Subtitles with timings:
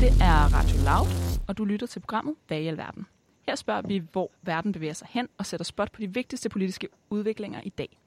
[0.00, 3.06] Dette er Radio Loud, og du lytter til programmet Hvad i alverden.
[3.46, 6.88] Her spørger vi, hvor verden bevæger sig hen og sætter spot på de vigtigste politiske
[7.10, 8.00] udviklinger i dag.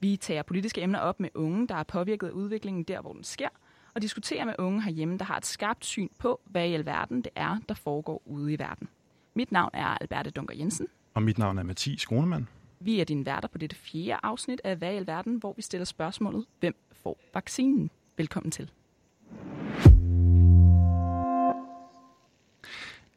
[0.00, 3.24] Vi tager politiske emner op med unge, der er påvirket af udviklingen der, hvor den
[3.24, 3.48] sker,
[3.94, 7.32] og diskuterer med unge herhjemme, der har et skarpt syn på, hvad i alverden det
[7.34, 8.88] er, der foregår ude i verden.
[9.34, 10.86] Mit navn er Alberte Dunker Jensen.
[11.14, 12.48] Og mit navn er Mathis Kronemann.
[12.80, 15.84] Vi er dine værter på dette fjerde afsnit af Hvad i alverden, hvor vi stiller
[15.84, 17.90] spørgsmålet, hvem får vaccinen?
[18.16, 18.70] Velkommen til.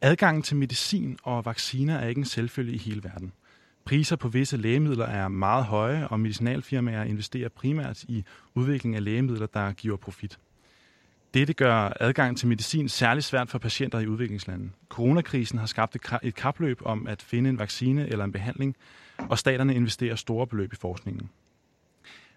[0.02, 3.32] Adgangen til medicin og vacciner er ikke en selvfølge i hele verden.
[3.84, 8.24] Priser på visse lægemidler er meget høje, og medicinalfirmaer investerer primært i
[8.54, 10.38] udvikling af lægemidler, der giver profit.
[11.34, 14.70] Dette gør adgang til medicin særligt svært for patienter i udviklingslandene.
[14.88, 18.76] Coronakrisen har skabt et kapløb om at finde en vaccine eller en behandling,
[19.18, 21.30] og staterne investerer store beløb i forskningen.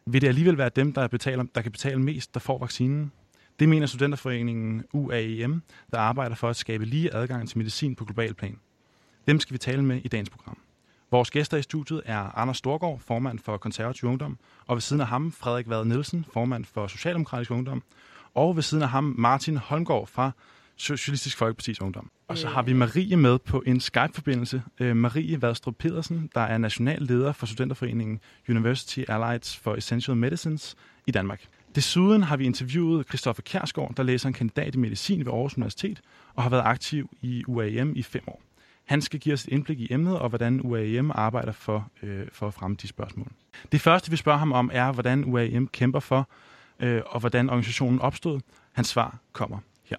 [0.05, 3.11] Vil det alligevel være dem, der, betaler, der kan betale mest, der får vaccinen?
[3.59, 8.33] Det mener studenterforeningen UAEM, der arbejder for at skabe lige adgang til medicin på global
[8.33, 8.59] plan.
[9.27, 10.57] Dem skal vi tale med i dagens program.
[11.11, 14.37] Vores gæster i studiet er Anders Storgård, formand for Konservativ Ungdom,
[14.67, 17.83] og ved siden af ham Frederik Vad Nielsen, formand for Socialdemokratisk Ungdom,
[18.33, 20.31] og ved siden af ham Martin Holmgaard fra
[20.75, 22.11] Socialistisk Folkeparti's Ungdom.
[22.27, 24.63] Og så har vi Marie med på en Skype-forbindelse.
[24.79, 30.75] Øh, Marie Vadstrup Pedersen, der er national leder for Studenterforeningen University Allies for Essential Medicines
[31.07, 31.47] i Danmark.
[31.75, 36.01] Desuden har vi interviewet Christoffer Kjærsgaard, der læser en kandidat i medicin ved Aarhus Universitet
[36.35, 38.41] og har været aktiv i UAM i fem år.
[38.85, 42.47] Han skal give os et indblik i emnet og hvordan UAM arbejder for, øh, for
[42.47, 43.27] at fremme de spørgsmål.
[43.71, 46.27] Det første, vi spørger ham om, er, hvordan UAM kæmper for,
[46.79, 48.39] øh, og hvordan organisationen opstod.
[48.73, 49.57] Hans svar kommer
[49.89, 49.97] her.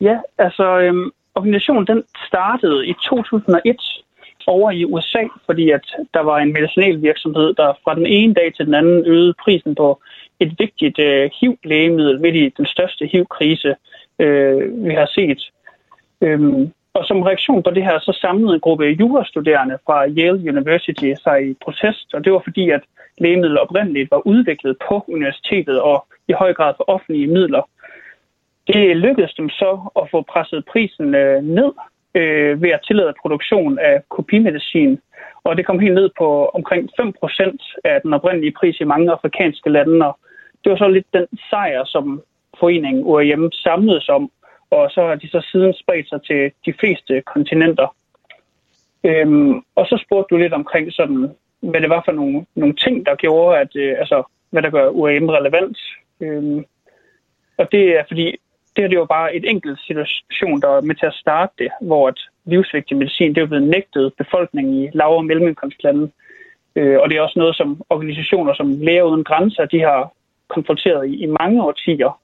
[0.00, 4.03] Ja, altså øhm, organisationen den startede i 2001
[4.46, 8.66] over i USA, fordi at der var en medicinalvirksomhed, der fra den ene dag til
[8.66, 10.02] den anden øgede prisen på
[10.40, 13.74] et vigtigt øh, HIV-lægemiddel midt i den største HIV-krise,
[14.18, 15.50] øh, vi har set.
[16.20, 21.12] Øhm, og som reaktion på det her, så samlede en gruppe jurastuderende fra Yale University
[21.24, 22.80] sig i protest, og det var fordi, at
[23.18, 27.62] lægemidlet oprindeligt var udviklet på universitetet og i høj grad for offentlige midler.
[28.66, 31.72] Det lykkedes dem så at få presset prisen øh, ned
[32.14, 35.00] øh, ved at tillade produktion af kopimedicin,
[35.44, 39.70] og det kom helt ned på omkring 5% af den oprindelige pris i mange afrikanske
[39.70, 40.18] lande, og
[40.64, 42.22] det var så lidt den sejr, som
[42.60, 44.30] foreningen UAM samledes om,
[44.70, 47.94] og så har de så siden spredt sig til de fleste kontinenter.
[49.04, 53.06] Øhm, og så spurgte du lidt omkring sådan, hvad det var for nogle, nogle ting,
[53.06, 55.78] der gjorde, at, øh, altså, hvad der gør UAM relevant.
[56.20, 56.64] Øhm,
[57.58, 58.36] og det er fordi,
[58.76, 61.70] det er det jo bare et enkelt situation, der var med til at starte det,
[61.80, 66.10] hvor at livsvigtig medicin det er blevet nægtet befolkningen i lavere og mellemindkomstlande.
[66.76, 70.12] Øh, og det er også noget, som organisationer som Læger Uden Grænser, de har
[70.48, 72.20] konfronteret i, i mange årtier.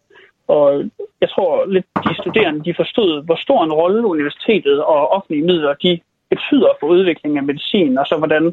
[0.49, 0.84] Og
[1.21, 5.75] jeg tror lidt, de studerende de forstod, hvor stor en rolle universitetet og offentlige midler
[5.75, 6.00] de
[6.31, 8.53] betyder for udviklingen af medicin, og så hvordan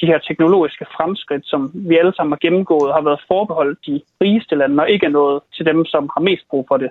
[0.00, 4.54] de her teknologiske fremskridt, som vi alle sammen har gennemgået, har været forbeholdt de rigeste
[4.56, 6.90] lande, og ikke er noget til dem, som har mest brug for det.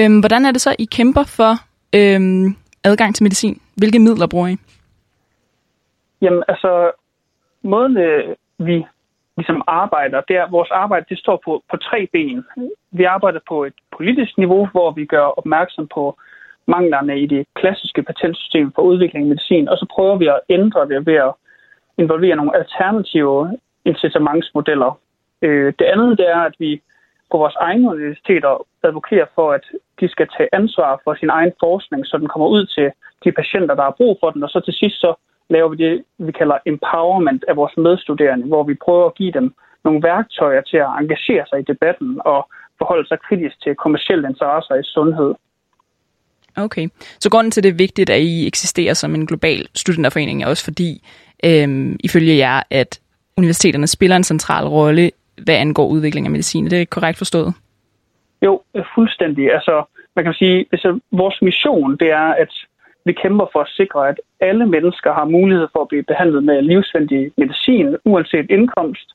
[0.00, 1.52] Øhm, hvordan er det så, I kæmper for
[1.94, 3.62] øhm, adgang til medicin?
[3.76, 4.56] Hvilke midler bruger I?
[6.20, 6.90] Jamen, altså,
[7.62, 8.84] måden øh, vi
[9.36, 12.44] ligesom arbejder, det er, vores arbejde det står på, på tre ben.
[12.90, 16.18] Vi arbejder på et politisk niveau, hvor vi gør opmærksom på
[16.66, 20.88] manglerne i det klassiske patentsystem for udvikling af medicin, og så prøver vi at ændre
[20.88, 21.32] det ved at
[21.98, 24.98] involvere nogle alternative incitamentsmodeller.
[25.42, 26.80] Øh, det andet det er, at vi
[27.30, 29.64] på vores egne universiteter advokerer for, at
[30.00, 32.90] de skal tage ansvar for sin egen forskning, så den kommer ud til
[33.24, 35.14] de patienter, der har brug for den, og så til sidst så
[35.50, 39.54] laver vi det, vi kalder empowerment af vores medstuderende, hvor vi prøver at give dem
[39.84, 42.48] nogle værktøjer til at engagere sig i debatten og
[42.78, 45.34] forholde sig kritisk til kommersielle interesser i sundhed.
[46.56, 46.88] Okay,
[47.20, 50.64] så grunden til, det er vigtigt, at I eksisterer som en global studenterforening, er også
[50.64, 51.02] fordi,
[51.44, 53.00] øhm, ifølge jer, at
[53.36, 55.10] universiteterne spiller en central rolle,
[55.42, 56.64] hvad angår udvikling af medicin.
[56.66, 57.54] Er det korrekt forstået?
[58.42, 58.62] Jo,
[58.94, 59.52] fuldstændig.
[59.52, 59.84] Altså,
[60.16, 62.52] man kan sige, altså, vores mission, det er, at
[63.04, 66.62] vi kæmper for at sikre, at alle mennesker har mulighed for at blive behandlet med
[66.62, 69.08] livsvendig medicin, uanset indkomst,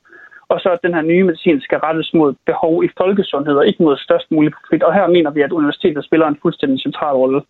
[0.48, 3.82] og så at den her nye medicin skal rettes mod behov i folkesundhed og ikke
[3.82, 4.82] mod størst mulig profit.
[4.82, 7.42] Og her mener vi, at universitetet spiller en fuldstændig central rolle.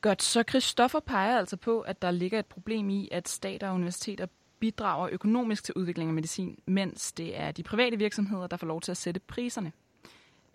[0.00, 3.74] Godt, så Christoffer peger altså på, at der ligger et problem i, at stater og
[3.74, 4.26] universiteter
[4.60, 8.80] bidrager økonomisk til udvikling af medicin, mens det er de private virksomheder, der får lov
[8.80, 9.72] til at sætte priserne.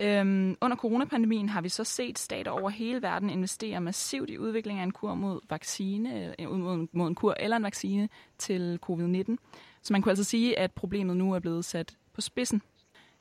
[0.02, 4.78] Øhm, under coronapandemien har vi så set stater over hele verden investere massivt i udvikling
[4.78, 8.08] af en kur mod vaccine, øh, mod, mod en kur eller en vaccine
[8.38, 9.36] til covid-19.
[9.82, 12.62] Så man kunne altså sige, at problemet nu er blevet sat på spidsen.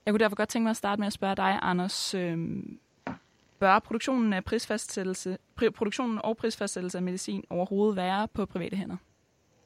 [0.05, 2.13] Jeg kunne derfor godt tænke mig at starte med at spørge dig, Anders.
[2.13, 2.79] Øhm,
[3.59, 5.37] bør produktionen, af prisfastsættelse,
[5.75, 8.97] produktionen og prisfastsættelse af medicin overhovedet være på private hænder?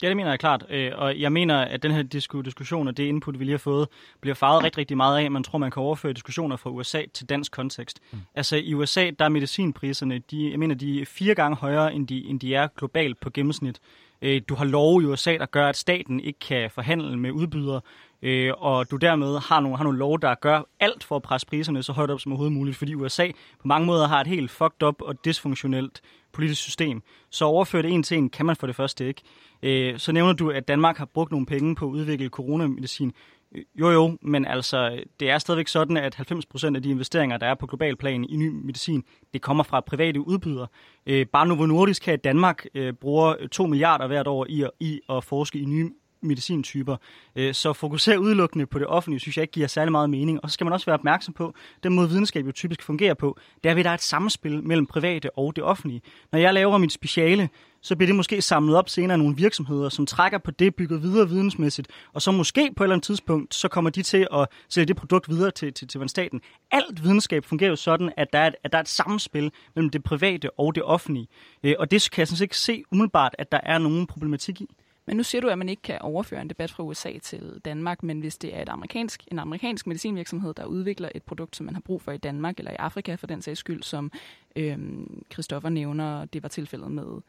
[0.05, 0.65] Ja, det mener jeg klart.
[0.69, 2.03] Øh, og jeg mener, at den her
[2.43, 3.87] diskussion og det input, vi lige har fået,
[4.21, 5.31] bliver farvet rigtig, rigtig meget af.
[5.31, 7.99] Man tror, man kan overføre diskussioner fra USA til dansk kontekst.
[8.11, 8.19] Mm.
[8.35, 12.07] Altså i USA, der er medicinpriserne, de, jeg mener, de er fire gange højere, end
[12.07, 13.79] de, end de er globalt på gennemsnit.
[14.21, 17.81] Øh, du har lov i USA, der gør, at staten ikke kan forhandle med udbydere,
[18.21, 21.47] øh, og du dermed har nogle, har nogle lov, der gør alt for at presse
[21.47, 23.27] priserne så højt op som overhovedet muligt, fordi USA
[23.61, 26.01] på mange måder har et helt fucked up og dysfunktionelt
[26.35, 27.01] politisk system.
[27.29, 29.21] Så overført det en til en kan man for det første ikke.
[29.63, 33.13] Øh, så nævner du, at Danmark har brugt nogle penge på at udvikle coronamedicin.
[33.55, 37.47] Øh, jo jo, men altså, det er stadigvæk sådan, at 90% af de investeringer, der
[37.47, 39.03] er på global plan i ny medicin,
[39.33, 40.67] det kommer fra private udbydere.
[41.05, 44.99] Øh, bare Novo Nordisk her i Danmark øh, bruger 2 milliarder hvert år i, i
[45.09, 45.91] at forske i nye
[46.25, 46.97] medicintyper.
[47.35, 50.43] Øh, så fokusere udelukkende på det offentlige, synes jeg ikke giver særlig meget mening.
[50.43, 53.37] Og så skal man også være opmærksom på, den måde videnskab jo typisk fungerer på,
[53.63, 56.01] det er ved, at der er et samspil mellem private og det offentlige.
[56.31, 57.49] Når jeg laver mit speciale,
[57.81, 60.97] så bliver det måske samlet op senere af nogle virksomheder, som trækker på det, bygger
[60.97, 64.47] videre vidensmæssigt, og så måske på et eller andet tidspunkt, så kommer de til at
[64.69, 66.41] sælge det produkt videre til, til, til staten.
[66.71, 69.89] Alt videnskab fungerer jo sådan, at der, er et, at der er et samspil mellem
[69.89, 71.27] det private og det offentlige.
[71.63, 74.61] Øh, og det kan jeg sådan set ikke se umiddelbart, at der er nogen problematik
[74.61, 74.67] i.
[75.05, 78.03] Men nu siger du, at man ikke kan overføre en debat fra USA til Danmark,
[78.03, 81.75] men hvis det er et amerikansk, en amerikansk medicinvirksomhed, der udvikler et produkt, som man
[81.75, 84.11] har brug for i Danmark eller i Afrika for den sags skyld, som
[84.55, 87.21] øhm, Christoffer nævner, det var tilfældet med,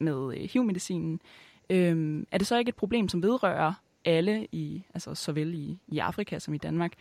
[0.00, 1.20] med øh, HIV-medicinen,
[1.70, 3.72] øhm, er det så ikke et problem, som vedrører
[4.04, 6.92] alle, i, altså såvel i, i Afrika som i Danmark,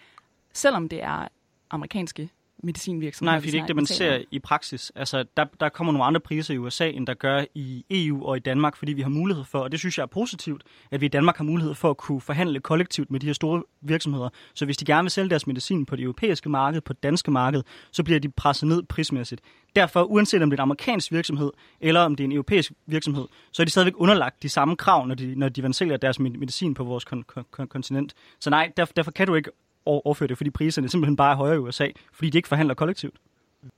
[0.54, 1.28] selvom det er
[1.70, 2.30] amerikanske
[2.64, 3.32] medicinvirksomheder.
[3.32, 4.92] Nej, fordi det er ikke det, man ser i praksis.
[4.96, 8.38] Altså, der, der kommer nogle andre priser i USA, end der gør i EU og
[8.38, 11.06] i Danmark, fordi vi har mulighed for, og det synes jeg er positivt, at vi
[11.06, 14.30] i Danmark har mulighed for at kunne forhandle kollektivt med de her store virksomheder.
[14.54, 17.32] Så hvis de gerne vil sælge deres medicin på det europæiske marked, på det danske
[17.32, 19.42] marked, så bliver de presset ned prismæssigt.
[19.76, 21.52] Derfor, uanset om det er en amerikansk virksomhed,
[21.82, 25.08] eller om det er en europæisk virksomhed, så er de stadigvæk underlagt de samme krav,
[25.08, 28.14] når de, når de sælger deres medicin på vores kon- kon- kontinent.
[28.40, 29.52] Så nej, derfor, derfor kan du ikke
[29.90, 33.16] overføre det, fordi priserne simpelthen bare er højere i USA, fordi de ikke forhandler kollektivt.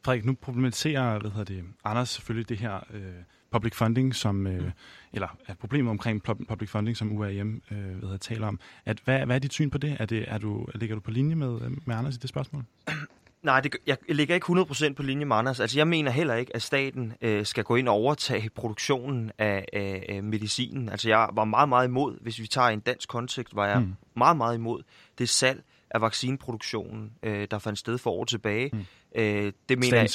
[0.06, 3.02] Frederik, nu problematiserer hvad hedder det, Anders selvfølgelig det her øh,
[3.52, 4.72] public funding, som, øh, mm.
[5.14, 8.60] eller er problemet omkring public funding, som UAM øh, hvad hedder, taler om.
[8.86, 9.98] At, hvad, hvad er dit syn på det?
[10.00, 12.64] Er det er du, ligger du på linje med, med Anders i det spørgsmål?
[13.44, 14.46] Nej, det, jeg ligger ikke
[14.90, 15.60] 100% på linje med Anders.
[15.60, 19.66] Altså, jeg mener heller ikke, at staten øh, skal gå ind og overtage produktionen af,
[19.74, 20.90] af, af medicinen.
[20.90, 23.94] Altså, jeg var meget, meget imod, hvis vi tager en dansk kontekst, var jeg mm.
[24.16, 24.84] meget, meget imod
[25.18, 28.70] det salg af vaccineproduktionen, øh, der fandt sted for år tilbage.
[28.74, 28.86] Mm.
[29.16, 30.10] Øh, det mener jeg,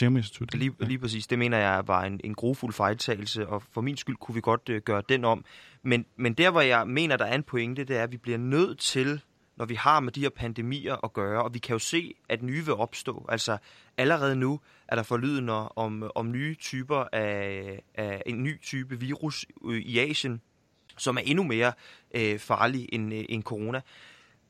[0.53, 4.17] lige, lige præcis, det mener jeg var en, en grofuld fejltagelse, og for min skyld
[4.17, 5.45] kunne vi godt øh, gøre den om.
[5.83, 8.39] Men, men der, hvor jeg mener, der er en pointe, det er, at vi bliver
[8.39, 9.21] nødt til,
[9.57, 12.43] når vi har med de her pandemier at gøre, og vi kan jo se, at
[12.43, 13.27] nye vil opstå.
[13.29, 13.59] Altså
[13.97, 19.47] allerede nu er der forlydende om, om nye typer af, af en ny type virus
[19.71, 20.41] i Asien,
[20.99, 21.73] som er endnu mere
[22.15, 23.81] øh, farlig end, øh, end corona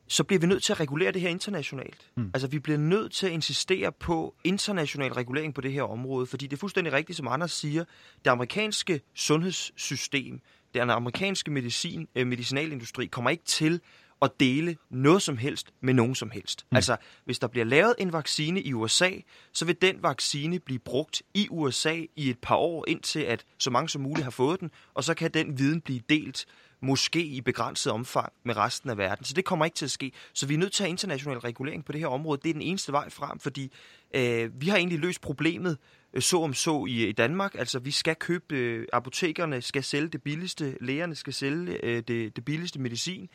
[0.08, 2.10] så bliver vi nødt til at regulere det her internationalt.
[2.16, 2.30] Mm.
[2.34, 6.46] Altså, vi bliver nødt til at insistere på international regulering på det her område, fordi
[6.46, 7.84] det er fuldstændig rigtigt, som Anders siger,
[8.24, 10.40] det amerikanske sundhedssystem,
[10.74, 13.80] den amerikanske medicin, øh, medicinalindustri kommer ikke til
[14.22, 16.66] at dele noget som helst med nogen som helst.
[16.70, 16.76] Mm.
[16.76, 19.10] Altså, hvis der bliver lavet en vaccine i USA,
[19.52, 23.70] så vil den vaccine blive brugt i USA i et par år, indtil at så
[23.70, 26.46] mange som muligt har fået den, og så kan den viden blive delt
[26.80, 29.24] måske i begrænset omfang med resten af verden.
[29.24, 30.12] Så det kommer ikke til at ske.
[30.32, 32.40] Så vi er nødt til at have international regulering på det her område.
[32.42, 33.72] Det er den eneste vej frem, fordi
[34.14, 35.78] øh, vi har egentlig løst problemet
[36.12, 37.54] øh, så om så i, i Danmark.
[37.54, 42.36] Altså vi skal købe, øh, apotekerne skal sælge det billigste, lægerne skal sælge øh, det,
[42.36, 43.28] det billigste medicin.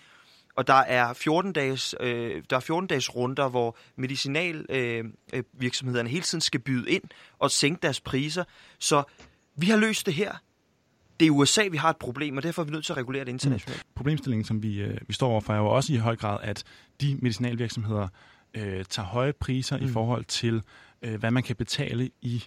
[0.56, 6.12] Og der er 14 dages, øh, der er 14 dages runder, hvor medicinalvirksomhederne øh, øh
[6.12, 7.04] hele tiden skal byde ind
[7.40, 8.44] og sænke deres priser.
[8.80, 9.04] Så
[9.56, 10.34] vi har løst det her
[11.22, 13.26] det er USA, vi har et problem, og derfor er vi nødt til at regulere
[13.26, 13.84] det internationalt.
[13.86, 13.92] Mm.
[13.96, 16.64] Problemstillingen, som vi, øh, vi står overfor, er jo også i høj grad, at
[17.02, 18.08] de medicinalvirksomheder
[18.54, 19.86] øh, tager høje priser mm.
[19.86, 20.62] i forhold til,
[21.02, 22.44] øh, hvad man kan betale i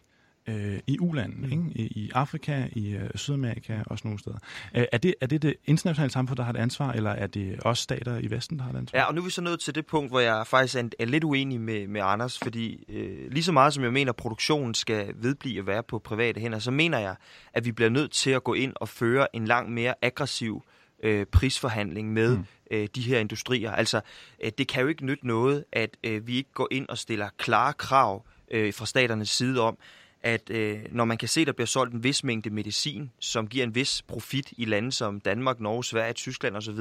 [0.49, 1.53] øh, i ulandene, mm.
[1.53, 1.65] ikke?
[1.75, 4.37] I, i Afrika, i øh, Sydamerika og sådan nogle steder.
[4.75, 7.61] Øh, er, det, er det det internationale samfund, der har et ansvar, eller er det
[7.61, 8.99] også stater i Vesten, der har et ansvar?
[8.99, 11.05] Ja, og nu er vi så nået til det punkt, hvor jeg faktisk er, er
[11.05, 14.75] lidt uenig med, med Anders, fordi øh, lige så meget som jeg mener, at produktionen
[14.75, 17.15] skal vedblive at være på private hænder, så mener jeg,
[17.53, 20.65] at vi bliver nødt til at gå ind og føre en langt mere aggressiv
[21.03, 22.45] øh, prisforhandling med mm.
[22.71, 23.73] øh, de her industrier.
[23.73, 24.01] Altså,
[24.45, 27.29] øh, det kan jo ikke nytte noget, at øh, vi ikke går ind og stiller
[27.39, 29.79] klare krav øh, fra staternes side om,
[30.25, 33.47] at øh, når man kan se, at der bliver solgt en vis mængde medicin, som
[33.47, 36.79] giver en vis profit i lande som Danmark, Norge, Sverige, Tyskland osv.,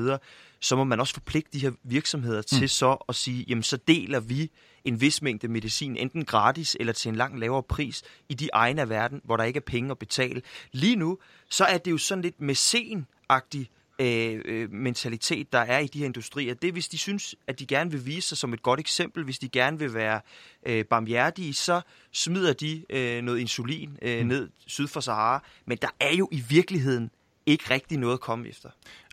[0.59, 2.59] så må man også forpligte de her virksomheder mm.
[2.59, 4.51] til så at sige, jamen så deler vi
[4.85, 8.81] en vis mængde medicin, enten gratis eller til en langt lavere pris, i de egne
[8.81, 10.41] af verden, hvor der ikke er penge at betale.
[10.71, 11.17] Lige nu,
[11.49, 16.05] så er det jo sådan lidt mæcen-agtigt øh, øh, mentalitet, der er i de her
[16.05, 16.53] industrier.
[16.53, 19.23] Det er, hvis de synes, at de gerne vil vise sig som et godt eksempel,
[19.23, 20.21] hvis de gerne vil være
[20.65, 21.81] øh, barmhjertige, så
[22.11, 24.27] smider de øh, noget insulin øh, mm.
[24.27, 25.43] ned syd for Sahara.
[25.65, 27.11] Men der er jo i virkeligheden
[27.45, 28.69] ikke rigtig noget at komme efter.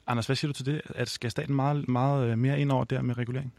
[0.06, 0.82] Anders, hvad siger du til det?
[0.94, 3.52] At skal staten meget, meget øh, mere ind over der med regulering?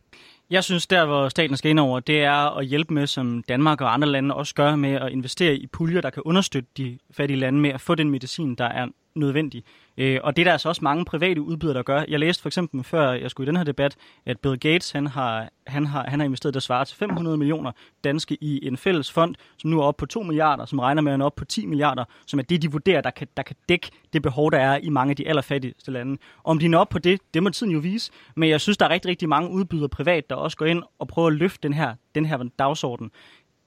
[0.50, 3.82] Jeg synes, der hvor staten skal ind over, det er at hjælpe med, som Danmark
[3.82, 7.40] og andre lande også gør, med at investere i puljer, der kan understøtte de fattige
[7.40, 9.64] lande med at få den medicin, der er nødvendig.
[9.98, 12.04] Øh, og det er der altså også mange private udbydere, der gør.
[12.08, 15.08] Jeg læste for eksempel før jeg skulle i den her debat, at Bill Gates han
[15.08, 17.72] har, han har, han har investeret der svarer til 500 millioner
[18.04, 21.14] danske i en fælles fond, som nu er oppe på 2 milliarder, som regner med
[21.14, 23.90] at op på 10 milliarder, som er det, de vurderer, der kan, der kan dække
[24.14, 26.18] det behov, der er i mange af de allerfattigste lande.
[26.44, 28.12] Om de når op på det, det må tiden jo vise.
[28.36, 31.08] Men jeg synes, der er rigtig, rigtig mange udbydere privat, der også går ind og
[31.08, 33.12] prøver at løfte den her, den her dagsorden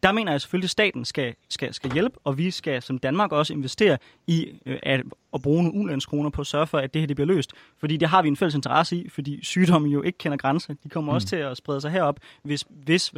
[0.05, 3.33] der mener jeg selvfølgelig, at staten skal, skal, skal hjælpe, og vi skal som Danmark
[3.33, 5.03] også investere i øh, at,
[5.35, 7.53] at bruge nogle ulandskroner på at sørge for, at det her det bliver løst.
[7.79, 10.75] Fordi det har vi en fælles interesse i, fordi sygdomme jo ikke kender grænser.
[10.85, 11.15] De kommer mm.
[11.15, 13.13] også til at sprede sig herop, hvis, hvis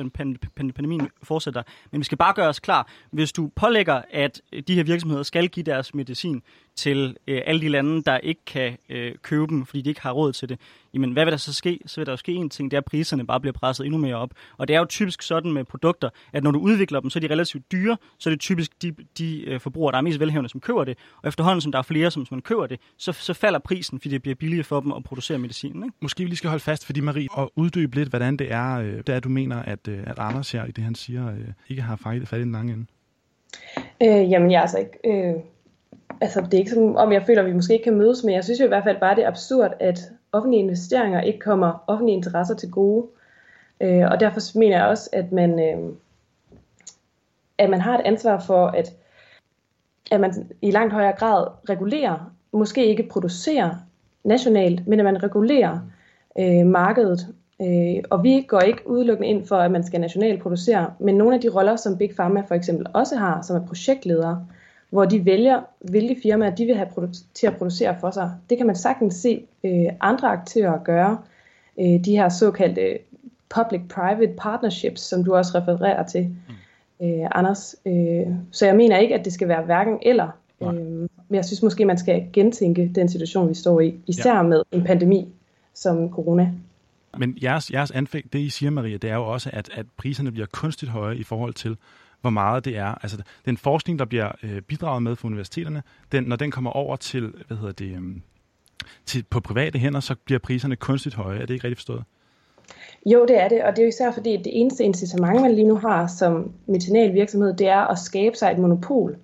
[0.57, 1.63] pandemien fortsætter.
[1.93, 5.49] Men vi skal bare gøre os klar, hvis du pålægger, at de her virksomheder skal
[5.49, 6.43] give deres medicin
[6.77, 10.13] til øh, alle de lande, der ikke kan øh, købe dem, fordi de ikke har
[10.13, 10.61] råd til det,
[10.95, 11.81] jamen hvad vil der så ske?
[11.87, 13.99] Så vil der jo ske en ting, det er, at priserne bare bliver presset endnu
[13.99, 14.31] mere op.
[14.59, 17.21] Og det er jo typisk sådan med produkter, at når du udvikler dem, så er
[17.21, 20.51] de relativt dyre, så er det typisk de, de øh, forbrugere, der er mest velhævende,
[20.51, 20.99] som køber det.
[21.23, 24.15] Og efterhånden, som der er flere, som man køber det, så, så falder prisen, fordi
[24.15, 25.85] det bliver billigere for dem at producere medicinen.
[25.85, 25.97] Ikke?
[26.03, 28.97] Måske vi lige skal holde fast, fordi Marie, og uddybe lidt, hvordan det er, øh,
[28.97, 31.83] det er du mener, at, øh, at Anders her i det, han siger, øh, ikke
[31.83, 32.87] har fat i den lange ende.
[34.03, 34.99] Øh, jamen, jeg er altså ikke...
[35.05, 35.35] Øh
[36.21, 38.35] altså det er ikke som om jeg føler, at vi måske ikke kan mødes, men
[38.35, 39.99] jeg synes jo i hvert fald bare, det er absurd, at
[40.33, 43.07] offentlige investeringer ikke kommer offentlige interesser til gode.
[43.81, 45.93] Øh, og derfor mener jeg også, at man, øh,
[47.59, 48.93] at man har et ansvar for, at,
[50.11, 53.75] at man i langt højere grad regulerer, måske ikke producerer
[54.25, 55.79] nationalt, men at man regulerer
[56.39, 57.35] øh, markedet.
[57.63, 61.35] Øh, og vi går ikke udelukkende ind for, at man skal nationalt producere, men nogle
[61.35, 64.47] af de roller, som Big Pharma for eksempel også har, som er projektledere,
[64.91, 66.89] hvor de vælger, hvilke firmaer de vil have
[67.35, 68.31] til at producere for sig.
[68.51, 71.19] Det kan man sagtens se øh, andre aktører gøre.
[71.81, 72.99] Øh, de her såkaldte
[73.49, 76.55] public-private partnerships, som du også refererer til, mm
[77.03, 77.77] øh, Anders.
[77.87, 80.29] Øh, så jeg mener ikke, at det skal være hverken eller.
[80.63, 80.75] Øh,
[81.29, 83.95] men jeg synes måske, man skal gentænke den situation, vi står i.
[84.07, 84.43] Især ja.
[84.43, 85.29] med en pandemi
[85.75, 86.53] som corona.
[87.19, 90.33] Men jeres, jeres anfægt, det I siger, Maria, det er jo også, at, at priserne
[90.33, 91.77] bliver kunstigt høje i forhold til,
[92.21, 92.95] hvor meget det er.
[93.03, 96.97] Altså, den forskning, der bliver øh, bidraget med fra universiteterne, den, når den kommer over
[96.97, 98.03] til, hvad hedder det, øh,
[99.07, 101.39] til, på private hænder, så bliver priserne kunstigt høje.
[101.39, 102.05] Er det ikke rigtigt forstået?
[103.07, 105.69] Jo, det er det, og det er jo især fordi, det eneste incitament, man lige
[105.69, 109.17] nu har som medicinalvirksomhed, det er at skabe sig et monopol.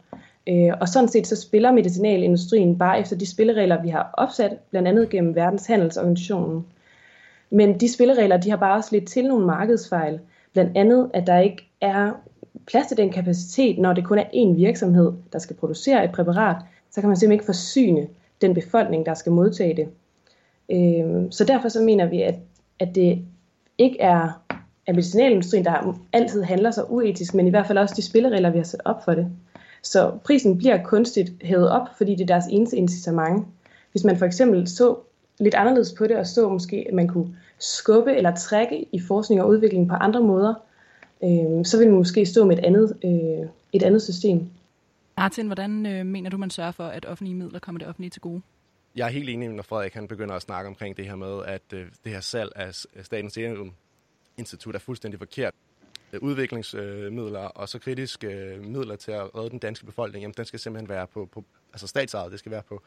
[0.49, 4.89] Øh, og sådan set så spiller medicinalindustrien bare efter de spilleregler, vi har opsat, blandt
[4.89, 6.67] andet gennem Verdenshandelsorganisationen.
[7.51, 10.21] Men de spilleregler, de har bare også lidt til nogle markedsfejl.
[10.53, 12.13] Blandt andet, at der ikke er
[12.67, 16.57] plads til den kapacitet, når det kun er én virksomhed, der skal producere et præparat,
[16.91, 18.07] så kan man simpelthen ikke forsyne
[18.41, 19.89] den befolkning, der skal modtage det.
[20.71, 22.35] Øh, så derfor så mener vi, at,
[22.79, 23.25] at det
[23.83, 24.43] ikke er
[24.87, 28.59] at medicinalindustrien, der altid handler så uetisk, men i hvert fald også de spilleregler, vi
[28.59, 29.27] har sat op for det.
[29.83, 33.47] Så prisen bliver kunstigt hævet op, fordi det er deres eneste incitament.
[33.93, 34.97] Hvis man for eksempel så
[35.39, 39.43] lidt anderledes på det, og så måske, at man kunne skubbe eller trække i forskning
[39.43, 40.55] og udvikling på andre måder,
[41.25, 44.47] øh, så ville man måske stå med et andet, øh, et andet system.
[45.17, 48.21] Martin, hvordan øh, mener du, man sørger for, at offentlige midler kommer det offentlige til
[48.21, 48.41] gode?
[48.95, 51.63] Jeg er helt enig, når Frederik han begynder at snakke omkring det her med, at
[51.73, 53.73] øh, det her salg af Statens Serum
[54.37, 55.55] Institut er fuldstændig forkert.
[56.13, 60.35] Øh, udviklingsmidler øh, og så kritiske øh, midler til at redde den danske befolkning, jamen
[60.37, 62.83] den skal simpelthen være på, på altså statsejet, det skal være på,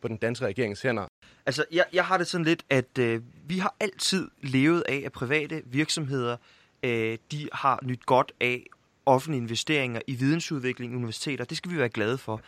[0.00, 1.06] på den danske regerings hænder.
[1.46, 5.12] Altså, jeg, jeg har det sådan lidt, at øh, vi har altid levet af, at
[5.12, 6.36] private virksomheder
[6.82, 8.66] øh, de har nyt godt af
[9.06, 11.44] offentlige investeringer i vidensudvikling, universiteter.
[11.44, 12.40] Det skal vi være glade for.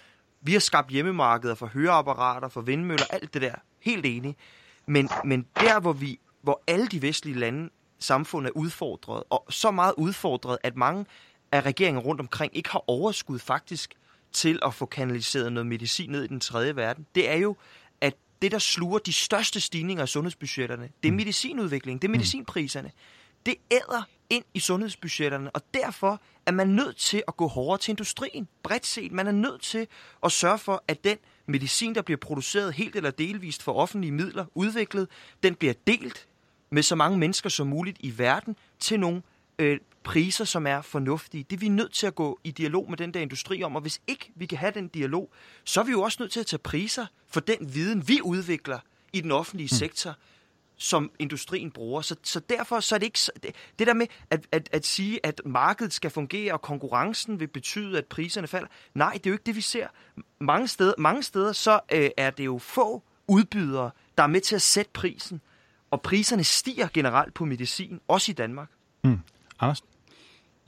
[0.42, 3.54] Vi har skabt hjemmemarkeder for høreapparater, for vindmøller, alt det der.
[3.80, 4.36] Helt enig.
[4.86, 9.70] Men, men der, hvor, vi, hvor alle de vestlige lande samfund er udfordret, og så
[9.70, 11.06] meget udfordret, at mange
[11.52, 13.94] af regeringer rundt omkring ikke har overskud faktisk
[14.32, 17.56] til at få kanaliseret noget medicin ned i den tredje verden, det er jo,
[18.00, 21.16] at det, der sluger de største stigninger af sundhedsbudgetterne, det er mm.
[21.16, 22.12] medicinudvikling, det er mm.
[22.12, 22.90] medicinpriserne.
[23.46, 27.78] Det æder ind i sundhedsbudgetterne, og derfor at man er nødt til at gå hårdere
[27.78, 29.12] til industrien, bredt set.
[29.12, 29.86] Man er nødt til
[30.24, 34.44] at sørge for, at den medicin, der bliver produceret helt eller delvist for offentlige midler,
[34.54, 35.08] udviklet,
[35.42, 36.28] den bliver delt
[36.70, 39.22] med så mange mennesker som muligt i verden til nogle
[39.58, 41.44] øh, priser, som er fornuftige.
[41.50, 43.82] Det er vi nødt til at gå i dialog med den der industri om, og
[43.82, 45.30] hvis ikke vi kan have den dialog,
[45.64, 48.78] så er vi jo også nødt til at tage priser for den viden, vi udvikler
[49.12, 49.76] i den offentlige mm.
[49.76, 50.16] sektor,
[50.82, 52.00] som industrien bruger.
[52.00, 55.26] Så, så derfor så er det ikke det, det der med at, at, at sige,
[55.26, 58.68] at markedet skal fungere, og konkurrencen vil betyde, at priserne falder.
[58.94, 59.86] Nej, det er jo ikke det, vi ser.
[60.40, 64.54] Mange steder, mange steder så øh, er det jo få udbydere, der er med til
[64.54, 65.40] at sætte prisen,
[65.90, 68.68] og priserne stiger generelt på medicin, også i Danmark.
[69.04, 69.18] Mm.
[69.60, 69.82] Anders?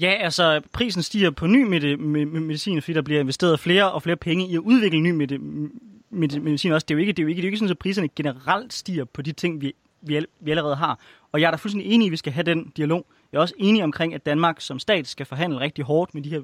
[0.01, 4.17] Ja, altså prisen stiger på ny med medicin, fordi der bliver investeret flere og flere
[4.17, 5.29] penge i at udvikle ny med
[6.41, 6.85] medicin også.
[6.89, 8.09] Det er jo ikke, det er jo ikke, det er jo ikke sådan, at priserne
[8.09, 9.73] generelt stiger på de ting, vi,
[10.07, 10.99] vi, vi allerede har.
[11.33, 13.07] Og jeg er da fuldstændig enig i, at vi skal have den dialog.
[13.33, 16.31] Jeg er også enig omkring, at Danmark som stat skal forhandle rigtig hårdt med de
[16.31, 16.41] her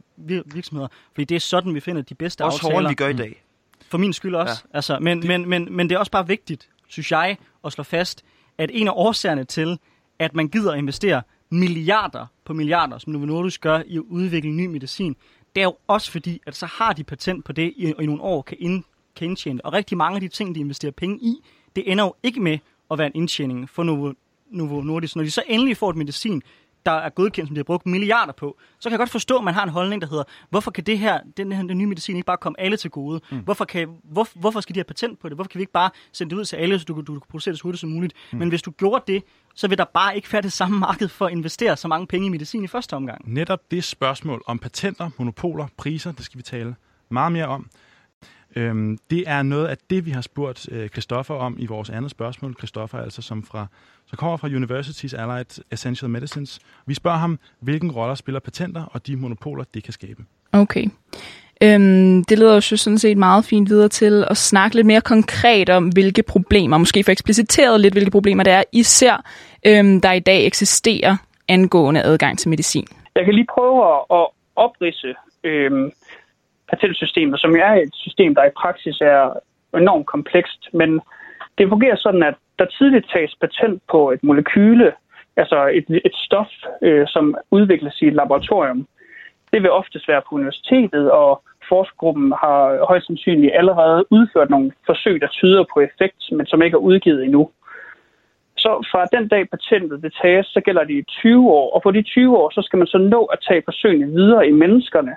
[0.55, 2.75] virksomheder, fordi det er sådan, vi finder de bedste også aftaler.
[2.75, 3.45] Også hårdere, vi gør i dag.
[3.89, 4.65] For min skyld også.
[4.73, 4.77] Ja.
[4.77, 8.25] Altså, men, men, men, men det er også bare vigtigt, synes jeg, at slå fast,
[8.59, 9.79] at en af årsagerne til,
[10.19, 14.67] at man gider investere milliarder på milliarder, som Novo Nordisk gør i at udvikle ny
[14.67, 15.17] medicin,
[15.55, 18.23] det er jo også fordi, at så har de patent på det, i, i nogle
[18.23, 18.85] år kan, ind,
[19.17, 21.35] kan indtjene Og rigtig mange af de ting, de investerer penge i,
[21.77, 22.59] det ender jo ikke med
[22.91, 24.13] at være en indtjening for Novo,
[24.51, 25.17] Novo Nordisk.
[25.17, 26.43] Når de så endelig får et medicin,
[26.87, 29.45] der er godkendt, som de har brugt milliarder på, så kan jeg godt forstå, at
[29.45, 32.17] man har en holdning, der hedder, hvorfor kan det her, den her den nye medicin
[32.17, 33.21] ikke bare komme alle til gode?
[33.31, 33.39] Mm.
[33.39, 35.37] Hvorfor, kan, hvor, hvorfor skal de have patent på det?
[35.37, 37.29] Hvorfor kan vi ikke bare sende det ud til alle, så du, du, du kan
[37.31, 38.13] producere det så hurtigt som muligt?
[38.33, 38.39] Mm.
[38.39, 39.23] Men hvis du gjorde det,
[39.55, 42.27] så vil der bare ikke være det samme marked for at investere så mange penge
[42.27, 43.35] i medicin i første omgang.
[43.35, 46.75] Netop det spørgsmål om patenter, monopoler, priser, det skal vi tale
[47.09, 47.71] meget mere om.
[48.57, 52.11] Øhm, det er noget af det, vi har spurgt øh, Christoffer om i vores andet
[52.11, 52.55] spørgsmål.
[52.59, 53.67] Christoffer altså, som fra,
[54.07, 56.61] så kommer fra Universities Allied Essential Medicines.
[56.87, 60.25] Vi spørger ham, hvilken roller spiller patenter og de monopoler, det kan skabe.
[60.53, 60.87] Okay.
[61.63, 65.71] Øhm, det leder jo sådan set meget fint videre til at snakke lidt mere konkret
[65.71, 69.25] om, hvilke problemer, måske for ekspliciteret lidt, hvilke problemer det er, især
[69.67, 71.17] øhm, der i dag eksisterer
[71.49, 72.87] angående adgang til medicin.
[73.17, 73.85] Jeg kan lige prøve
[74.21, 75.93] at oprise øhm,
[76.71, 79.33] patentsystemet, som er et system, der i praksis er
[79.75, 81.01] enormt komplekst, men
[81.59, 84.93] det fungerer sådan, at der tidligt tages patent på et molekyle,
[85.37, 86.51] altså et, et stof,
[86.83, 88.87] øh, som udvikles i et laboratorium.
[89.53, 95.21] Det vil oftest være på universitetet, og forskergruppen har højst sandsynligt allerede udført nogle forsøg,
[95.21, 97.51] der tyder på effekt, men som ikke er udgivet endnu.
[98.57, 101.91] Så fra den dag patentet det tages, så gælder det i 20 år, og på
[101.91, 105.15] de 20 år, så skal man så nå at tage forsøgene videre i menneskerne,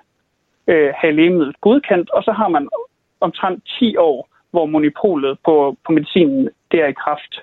[0.68, 2.70] øh, have lægemidlet godkendt, og så har man
[3.22, 7.34] omtrent 10 år, hvor monopolet på, på medicinen det er i kraft.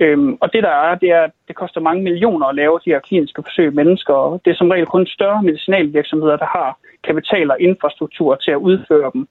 [0.00, 2.90] Øhm, og det der er, det er, at det koster mange millioner at lave de
[2.90, 6.78] her kliniske forsøg i mennesker, og det er som regel kun større medicinalvirksomheder, der har
[7.04, 9.28] kapital og infrastruktur til at udføre dem.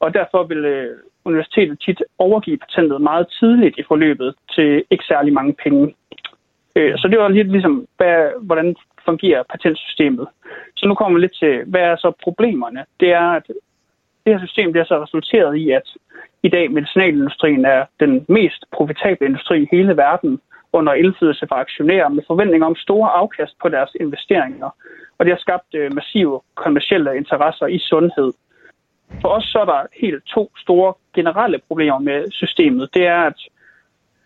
[0.00, 5.32] Og derfor vil øh, universitetet tit overgive patentet meget tidligt i forløbet til ikke særlig
[5.32, 5.94] mange penge.
[6.76, 8.76] Øh, så det var lidt ligesom, hvad, hvordan
[9.08, 10.26] fungerer patentsystemet.
[10.76, 12.80] Så nu kommer vi lidt til, hvad er så problemerne?
[13.00, 13.46] Det er, at
[14.24, 15.88] det her system det er så resulteret i, at
[16.42, 20.40] i dag medicinalindustrien er den mest profitable industri i hele verden
[20.72, 24.70] under indflydelse fra aktionærer med forventning om store afkast på deres investeringer.
[25.18, 28.32] Og det har skabt øh, massive kommersielle interesser i sundhed.
[29.20, 32.94] For os så er der helt to store generelle problemer med systemet.
[32.94, 33.40] Det er, at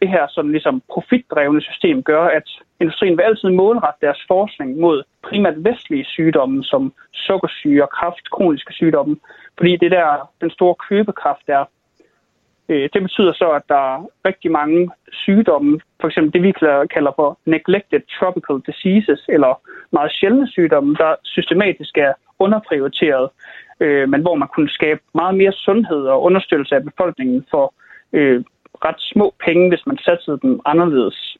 [0.03, 2.49] det her sådan ligesom profitdrevne system gør, at
[2.81, 8.73] industrien vil altid målrette deres forskning mod primært vestlige sygdomme, som sukkersyge og kraft, kroniske
[8.73, 9.17] sygdomme,
[9.57, 11.65] fordi det der, den store købekraft er.
[12.69, 16.53] Øh, det betyder så, at der er rigtig mange sygdomme, for eksempel det vi
[16.95, 19.61] kalder for neglected tropical diseases, eller
[19.93, 23.29] meget sjældne sygdomme, der systematisk er underprioriteret,
[23.81, 27.75] øh, men hvor man kunne skabe meget mere sundhed og understøttelse af befolkningen for
[28.13, 28.45] øh,
[28.85, 31.37] ret små penge, hvis man satsede dem anderledes.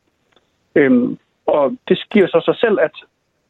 [0.75, 2.95] Øhm, og det giver så sig selv, at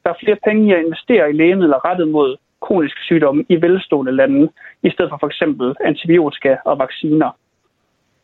[0.05, 4.13] der er flere penge i at investere i lægemidler rettet mod kroniske sygdomme i velstående
[4.13, 4.49] lande,
[4.83, 7.31] i stedet for for eksempel antibiotika og vacciner.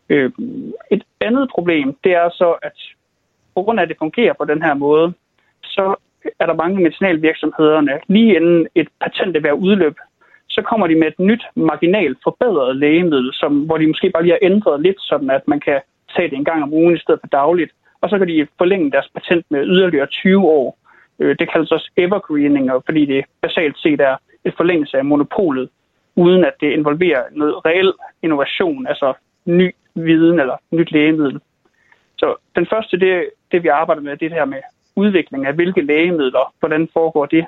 [0.08, 2.78] Øhm, et andet problem, det er så, at
[3.54, 5.12] på grund af, at det fungerer på den her måde,
[5.62, 5.94] så
[6.40, 10.00] er der mange medicinalvirksomhederne, lige inden et patent er ved at udløbe,
[10.58, 14.36] så kommer de med et nyt marginalt forbedret lægemiddel, som, hvor de måske bare lige
[14.36, 15.80] har ændret lidt, sådan at man kan
[16.14, 17.72] tage det en gang om ugen i stedet for dagligt.
[18.00, 20.78] Og så kan de forlænge deres patent med yderligere 20 år.
[21.18, 25.68] Øh, det kaldes også evergreening, fordi det basalt set er et forlængelse af monopolet,
[26.16, 27.92] uden at det involverer noget reel
[28.22, 29.12] innovation, altså
[29.44, 31.40] ny viden eller nyt lægemiddel.
[32.18, 34.62] Så den første, det, det vi arbejder med, det her med
[34.96, 37.46] udvikling af hvilke lægemidler, hvordan foregår det,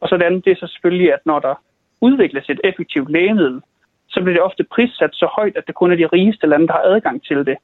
[0.00, 1.54] Og så det andet, det er så selvfølgelig, at når der
[2.00, 3.60] udvikles et effektivt lægemiddel,
[4.08, 6.72] så bliver det ofte prissat så højt, at det kun er de rigeste lande, der
[6.72, 7.56] har adgang til det.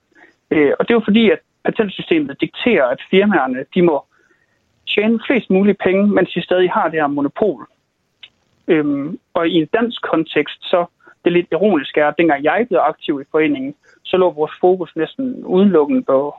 [0.50, 4.04] Øh, og det er jo fordi, at patentsystemet dikterer, at firmaerne de må
[4.94, 7.66] tjene flest mulige penge, mens de stadig har det her monopol.
[8.68, 10.86] Øhm, og i en dansk kontekst, så
[11.24, 14.96] det lidt ironiske er, at dengang jeg blev aktiv i foreningen, så lå vores fokus
[14.96, 16.34] næsten udelukkende på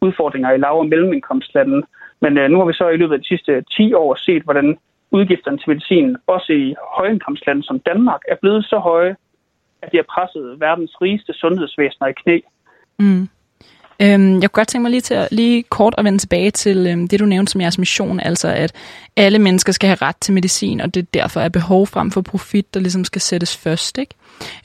[0.00, 1.82] udfordringer i lav- og mellemindkomstlande.
[2.20, 4.78] Men øh, nu har vi så i løbet af de sidste 10 år set, hvordan
[5.12, 9.16] udgifterne til medicin, også i højindkomstlande som Danmark, er blevet så høje,
[9.82, 12.38] at de har presset verdens rigeste sundhedsvæsener i knæ.
[12.98, 13.28] Mm.
[14.02, 16.86] Øhm, jeg kunne godt tænke mig lige til at lige kort at vende tilbage til
[16.86, 18.72] øhm, det, du nævnte som jeres mission, altså at
[19.16, 22.74] alle mennesker skal have ret til medicin, og det derfor er behov frem for profit,
[22.74, 23.98] der ligesom skal sættes først.
[23.98, 24.14] Ikke?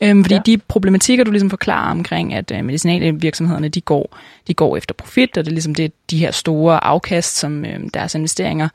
[0.03, 0.41] Øhm, fordi ja.
[0.45, 4.93] de problematikker, du ligesom forklarer omkring, at øh, medicinale virksomhederne, de går, de går efter
[4.93, 8.69] profit, og det er ligesom det, de her store afkast, som øh, deres investeringer,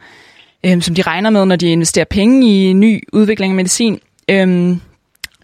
[0.66, 4.00] øh, som de regner med, når de investerer penge i ny udvikling af medicin.
[4.30, 4.76] Øh,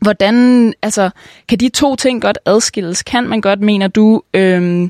[0.03, 0.35] Hvordan,
[0.83, 1.11] altså,
[1.49, 3.03] kan de to ting godt adskilles?
[3.03, 4.89] Kan man godt, mener du, øh,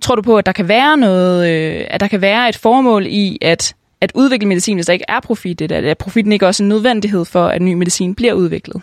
[0.00, 3.06] tror du på, at der kan være noget, øh, at der kan være et formål
[3.06, 5.72] i at, at udvikle medicin, hvis der ikke er profit det?
[5.72, 8.82] Er profitten ikke også en nødvendighed for, at ny medicin bliver udviklet?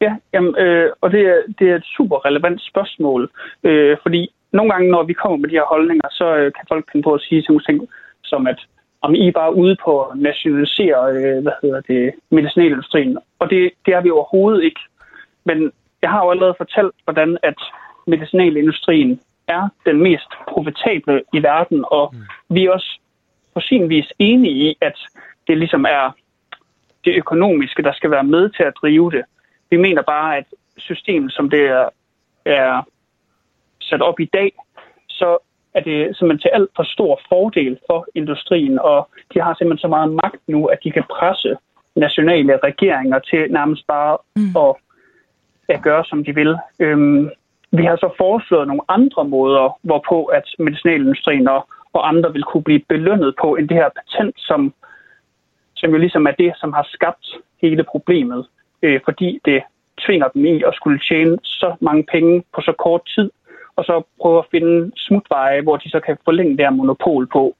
[0.00, 3.30] Ja, jamen, øh, og det er, det er et super relevant spørgsmål,
[3.64, 6.84] øh, fordi nogle gange, når vi kommer med de her holdninger, så øh, kan folk
[6.92, 7.88] finde på at sige sådan ting,
[8.24, 8.60] som at
[9.06, 13.18] om I er bare ude på at nationalisere øh, hvad hedder det, medicinalindustrien.
[13.38, 14.80] Og det, det er vi overhovedet ikke.
[15.44, 17.58] Men jeg har jo allerede fortalt, hvordan at
[18.06, 22.54] medicinalindustrien er den mest profitable i verden, og mm.
[22.54, 22.98] vi er også
[23.54, 24.96] på sin vis enige i, at
[25.46, 26.12] det ligesom er
[27.04, 29.24] det økonomiske, der skal være med til at drive det.
[29.70, 30.44] Vi mener bare, at
[30.76, 31.88] systemet, som det er,
[32.44, 32.82] er
[33.80, 34.52] sat op i dag,
[35.08, 35.38] så
[35.76, 39.88] er det simpelthen til alt for stor fordel for industrien, og de har simpelthen så
[39.88, 41.56] meget magt nu, at de kan presse
[41.96, 44.56] nationale regeringer til nærmest bare mm.
[44.64, 44.74] at,
[45.68, 46.56] at gøre, som de vil.
[46.78, 47.30] Øhm,
[47.72, 52.62] vi har så foreslået nogle andre måder, hvorpå at medicinalindustrien og, og andre vil kunne
[52.62, 54.74] blive belønnet på, end det her patent, som,
[55.74, 57.26] som jo ligesom er det, som har skabt
[57.62, 58.46] hele problemet,
[58.82, 59.62] øh, fordi det
[60.06, 63.30] tvinger dem i at skulle tjene så mange penge på så kort tid,
[63.76, 67.56] og så prøve at finde smutveje, hvor de så kan forlænge deres monopol på.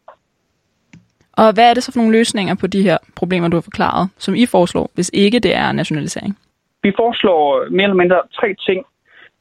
[1.33, 4.11] Og hvad er det så for nogle løsninger på de her problemer, du har forklaret,
[4.18, 6.38] som I foreslår, hvis ikke det er nationalisering?
[6.83, 8.85] Vi foreslår mere eller mindre tre ting.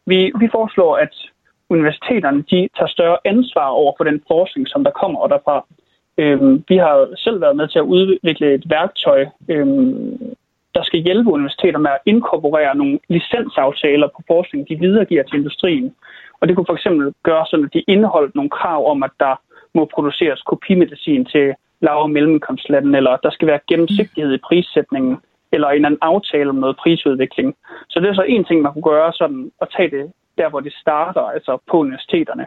[0.05, 1.13] Vi, vi foreslår, at
[1.69, 5.65] universiteterne de tager større ansvar over for den forskning, som der kommer derfra.
[6.17, 10.35] Øhm, vi har selv været med til at udvikle et værktøj, øhm,
[10.75, 15.95] der skal hjælpe universiteter med at inkorporere nogle licensaftaler på forskning, de videregiver til industrien.
[16.39, 19.35] Og det kunne for eksempel gøre sådan, at de indeholdt nogle krav om, at der
[19.73, 25.17] må produceres kopimedicin til lav- og mellemkomstlanden, eller at der skal være gennemsigtighed i prissætningen,
[25.51, 27.55] eller en anden aftale om noget prisudvikling.
[27.89, 30.59] Så det er så en ting, man kunne gøre, sådan at tage det der, hvor
[30.59, 32.45] det starter, altså på universiteterne.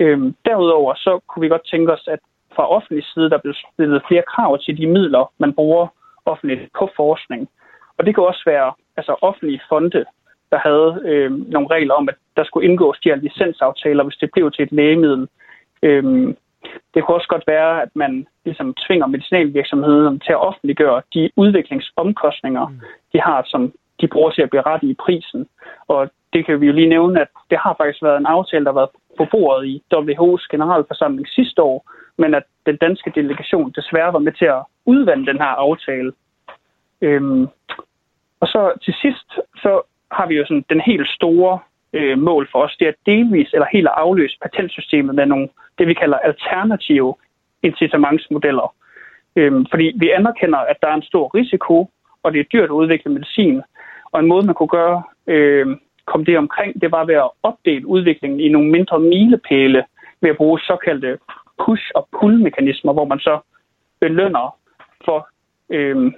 [0.00, 2.18] Øhm, derudover så kunne vi godt tænke os, at
[2.56, 5.86] fra offentlig side, der blev stillet flere krav til de midler, man bruger
[6.24, 7.48] offentligt på forskning.
[7.98, 10.04] Og det kan også være altså offentlige fonde,
[10.50, 14.30] der havde øh, nogle regler om, at der skulle indgås de her licensaftaler, hvis det
[14.32, 15.28] blev til et lægemiddel.
[15.82, 16.34] Øh,
[16.94, 22.68] det kunne også godt være, at man ligesom tvinger medicinalvirksomheden til at offentliggøre de udviklingsomkostninger,
[22.68, 22.80] mm.
[23.12, 25.46] de har, som de bruger til at berette i prisen.
[25.88, 28.72] Og det kan vi jo lige nævne, at det har faktisk været en aftale, der
[28.72, 34.12] har været på bordet i WHO's generalforsamling sidste år, men at den danske delegation desværre
[34.12, 36.12] var med til at udvande den her aftale.
[37.00, 37.48] Øhm,
[38.40, 39.28] og så til sidst,
[39.62, 39.82] så
[40.12, 41.58] har vi jo sådan den helt store
[41.92, 45.86] øh, mål for os, det er delvis eller helt at afløse patentsystemet med nogle, det
[45.86, 47.14] vi kalder alternative
[47.62, 48.74] incitamentsmodeller.
[49.36, 51.90] Øhm, fordi vi anerkender, at der er en stor risiko,
[52.22, 53.62] og det er dyrt at udvikle medicin.
[54.12, 55.66] Og en måde, man kunne gøre, øh,
[56.06, 59.84] kom det omkring, det var ved at opdele udviklingen i nogle mindre milepæle
[60.20, 61.18] ved at bruge såkaldte
[61.62, 63.38] push- og pull-mekanismer, hvor man så
[64.00, 64.56] belønner
[65.04, 65.28] for
[65.70, 66.12] øh,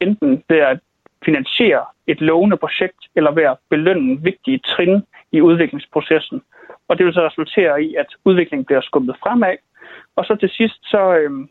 [0.00, 0.78] enten ved at
[1.24, 5.02] finansiere et lovende projekt, eller ved at belønne vigtige trin
[5.32, 6.42] i udviklingsprocessen.
[6.88, 9.56] Og det vil så resultere i, at udviklingen bliver skubbet fremad.
[10.16, 11.48] Og så til sidst, så øhm,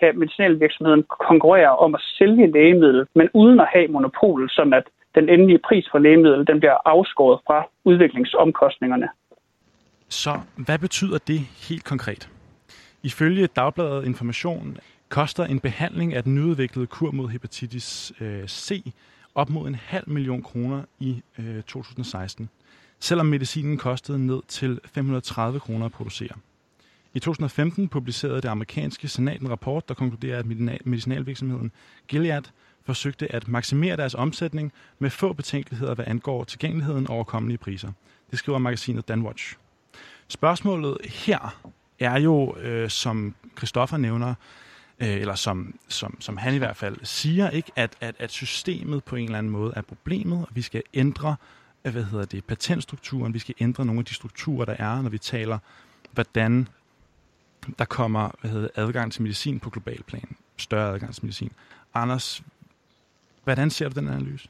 [0.00, 5.28] kan medicinalvirksomheden konkurrere om at sælge lægemiddel, men uden at have monopol, sådan at den
[5.28, 9.08] endelige pris for lægemiddel den bliver afskåret fra udviklingsomkostningerne.
[10.08, 10.30] Så
[10.66, 12.28] hvad betyder det helt konkret?
[13.02, 14.78] Ifølge Dagbladet Information
[15.12, 18.92] koster en behandling af den nyudviklede kur mod hepatitis øh, C
[19.34, 22.48] op mod en halv million kroner i øh, 2016,
[23.00, 26.36] selvom medicinen kostede ned til 530 kroner at producere.
[27.14, 30.46] I 2015 publicerede det amerikanske senat en rapport, der konkluderer, at
[30.86, 31.72] medicinalvirksomheden
[32.08, 32.42] Gilead
[32.84, 37.92] forsøgte at maksimere deres omsætning med få betænkeligheder, hvad angår tilgængeligheden og overkommelige priser.
[38.30, 39.56] Det skriver magasinet Danwatch.
[40.28, 41.60] Spørgsmålet her
[41.98, 44.34] er jo, øh, som Christoffer nævner,
[44.98, 49.04] øh, eller som, som, som han i hvert fald siger, ikke, at, at, at systemet
[49.04, 51.36] på en eller anden måde er problemet, og vi skal ændre
[51.84, 55.10] øh, hvad hedder det, patentstrukturen, vi skal ændre nogle af de strukturer, der er, når
[55.10, 55.58] vi taler,
[56.12, 56.68] hvordan
[57.78, 61.52] der kommer hvad hedder det, adgang til medicin på global plan, større adgang til medicin.
[61.94, 62.42] Anders,
[63.44, 64.48] hvordan ser du den analyse?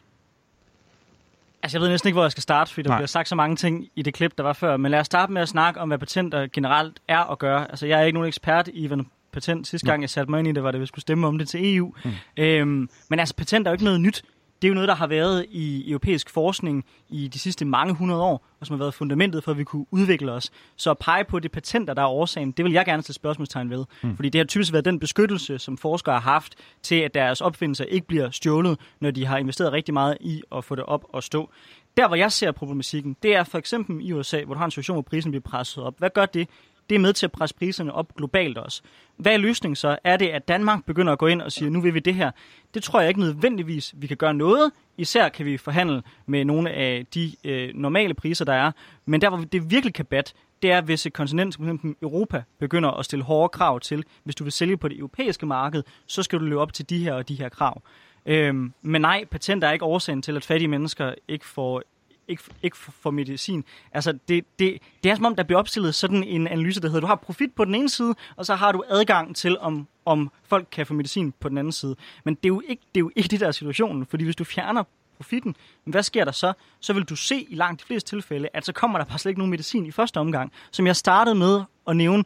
[1.63, 2.99] Altså, jeg ved næsten ikke, hvor jeg skal starte, fordi der Nej.
[2.99, 4.77] bliver sagt så mange ting i det klip, der var før.
[4.77, 7.71] Men lad os starte med at snakke om, hvad patenter generelt er at gøre.
[7.71, 8.87] Altså, jeg er ikke nogen ekspert i,
[9.33, 9.67] patent.
[9.67, 11.39] Sidste gang, jeg satte mig ind i det, var det, at vi skulle stemme om
[11.39, 11.95] det til EU.
[12.05, 12.11] Mm.
[12.37, 14.25] Øhm, men altså, patent er jo ikke noget nyt.
[14.63, 18.23] Det er jo noget, der har været i europæisk forskning i de sidste mange hundrede
[18.23, 20.51] år, og som har været fundamentet for, at vi kunne udvikle os.
[20.77, 23.71] Så at pege på det patenter, der er årsagen, det vil jeg gerne stille spørgsmålstegn
[23.71, 23.85] ved.
[24.03, 24.17] Mm.
[24.17, 27.85] Fordi det har typisk været den beskyttelse, som forskere har haft til, at deres opfindelser
[27.85, 31.23] ikke bliver stjålet, når de har investeret rigtig meget i at få det op og
[31.23, 31.51] stå.
[31.97, 34.71] Der, hvor jeg ser problematikken, det er for eksempel i USA, hvor du har en
[34.71, 35.95] situation, hvor prisen bliver presset op.
[35.99, 36.49] Hvad gør det?
[36.93, 38.83] Det er med til at presse priserne op globalt også.
[39.17, 39.99] Hvad er løsningen så?
[40.05, 42.31] Er det, at Danmark begynder at gå ind og sige, nu vil vi det her?
[42.75, 44.71] Det tror jeg ikke nødvendigvis, vi kan gøre noget.
[44.99, 48.73] Især kan vi forhandle med nogle af de øh, normale priser, der er.
[49.07, 52.43] Men der, hvor det virkelig kan bat, det er, hvis et kontinent som eksempel Europa
[52.59, 56.23] begynder at stille hårde krav til, hvis du vil sælge på det europæiske marked, så
[56.23, 57.83] skal du leve op til de her og de her krav.
[58.27, 61.83] Øhm, men nej, patent er ikke årsagen til, at fattige mennesker ikke får
[62.29, 63.65] ikke, ikke for medicin.
[63.93, 67.01] Altså, det, det, det er som om, der bliver opstillet sådan en analyse, der hedder,
[67.01, 70.31] du har profit på den ene side, og så har du adgang til, om, om
[70.43, 71.97] folk kan få medicin på den anden side.
[72.25, 74.37] Men det er jo ikke det, er jo ikke det der er situationen, fordi hvis
[74.37, 74.85] du fjerner
[75.17, 76.53] profitten, hvad sker der så?
[76.81, 79.31] Så vil du se i langt de fleste tilfælde, at så kommer der bare slet
[79.31, 80.53] ikke nogen medicin i første omgang.
[80.71, 82.25] Som jeg startede med at nævne,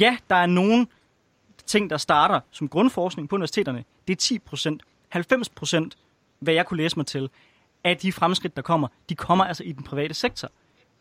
[0.00, 0.88] ja, der er nogen
[1.66, 3.84] ting, der starter som grundforskning på universiteterne.
[4.08, 4.82] Det er 10 procent.
[5.08, 5.96] 90 procent,
[6.38, 7.30] hvad jeg kunne læse mig til,
[7.84, 10.50] af de fremskridt, der kommer, de kommer altså i den private sektor.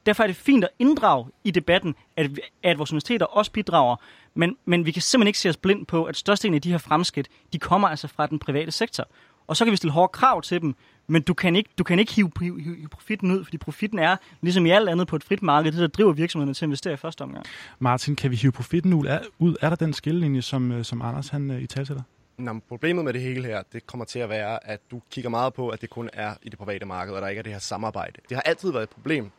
[0.05, 2.31] Derfor er det fint at inddrage i debatten, at,
[2.63, 3.95] at vores universiteter også bidrager,
[4.33, 6.77] men, men vi kan simpelthen ikke se os blind på, at størstedelen af de her
[6.77, 9.07] fremskridt, de kommer altså fra den private sektor.
[9.47, 10.75] Og så kan vi stille hårde krav til dem,
[11.07, 14.17] men du kan ikke, du kan ikke hive, hive, hive profitten ud, fordi profitten er,
[14.41, 16.93] ligesom i alt andet på et frit marked, det der driver virksomhederne til at investere
[16.93, 17.45] i første omgang.
[17.79, 19.05] Martin, kan vi hive profitten ud?
[19.05, 19.55] Er, ud?
[19.61, 22.03] er der den skillelinje, som, øh, som Anders han øh, i talsætter?
[22.37, 25.53] Nå, problemet med det hele her, det kommer til at være, at du kigger meget
[25.53, 27.59] på, at det kun er i det private marked, og der ikke er det her
[27.59, 28.21] samarbejde.
[28.29, 29.31] Det har altid været et problem,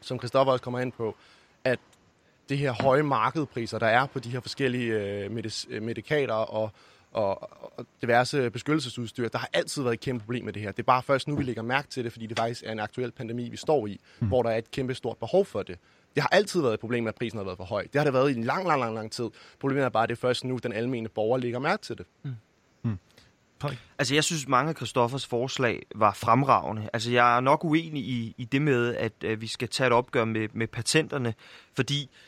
[0.00, 1.16] som Christoffer også kommer ind på,
[1.64, 1.78] at
[2.48, 6.70] det her høje markedpriser, der er på de her forskellige øh, medic- medikater og,
[7.12, 10.72] og, og diverse beskyttelsesudstyr, der har altid været et kæmpe problem med det her.
[10.72, 12.80] Det er bare først nu, vi lægger mærke til det, fordi det faktisk er en
[12.80, 14.28] aktuel pandemi, vi står i, mm.
[14.28, 15.78] hvor der er et kæmpe stort behov for det.
[16.18, 17.82] Det har altid været et problem, at prisen har været for høj.
[17.82, 19.30] Det har det været i en lang, lang, lang, lang tid.
[19.60, 22.06] Problemet er bare, at det er først nu, den almene borger lægger mærke til det.
[22.22, 22.34] Mm.
[22.82, 22.98] Mm.
[23.98, 26.88] Altså, jeg synes, mange af Christoffers forslag var fremragende.
[26.92, 29.92] Altså, jeg er nok uenig i, i det med, at, at vi skal tage et
[29.92, 31.34] opgør med, med patenterne,
[31.76, 32.27] fordi øh,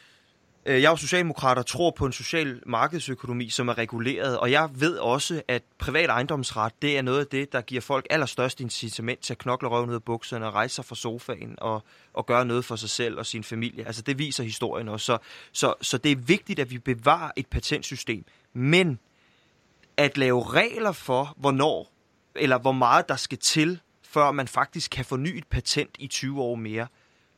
[0.66, 4.68] Øh, jeg er socialdemokrat og tror på en social markedsøkonomi, som er reguleret, og jeg
[4.75, 9.20] ved også, at privat ejendomsret, det er noget af det, der giver folk allerstørst incitament
[9.20, 11.83] til at knokle røven ud af bukserne og rejse sig fra sofaen og,
[12.14, 13.87] og gøre noget for sig selv og sin familie.
[13.87, 15.07] Altså, det viser historien også.
[15.07, 15.18] Så,
[15.53, 18.25] så, så det er vigtigt, at vi bevarer et patentsystem.
[18.53, 18.99] Men
[19.96, 21.92] at lave regler for, hvornår
[22.35, 26.42] eller hvor meget der skal til, før man faktisk kan forny et patent i 20
[26.42, 26.87] år mere,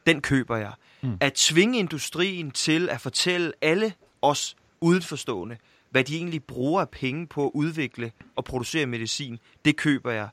[0.07, 0.73] den køber jeg.
[1.03, 1.17] Mm.
[1.21, 5.57] At tvinge industrien til at fortælle alle os udenforstående,
[5.91, 10.29] hvad de egentlig bruger af penge på at udvikle og producere medicin, det køber jeg.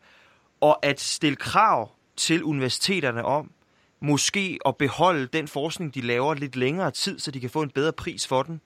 [0.61, 3.51] Og at stille krav til universiteterne om,
[3.99, 7.69] måske at beholde den forskning, de laver lidt længere tid, så de kan få en
[7.69, 8.61] bedre pris for den,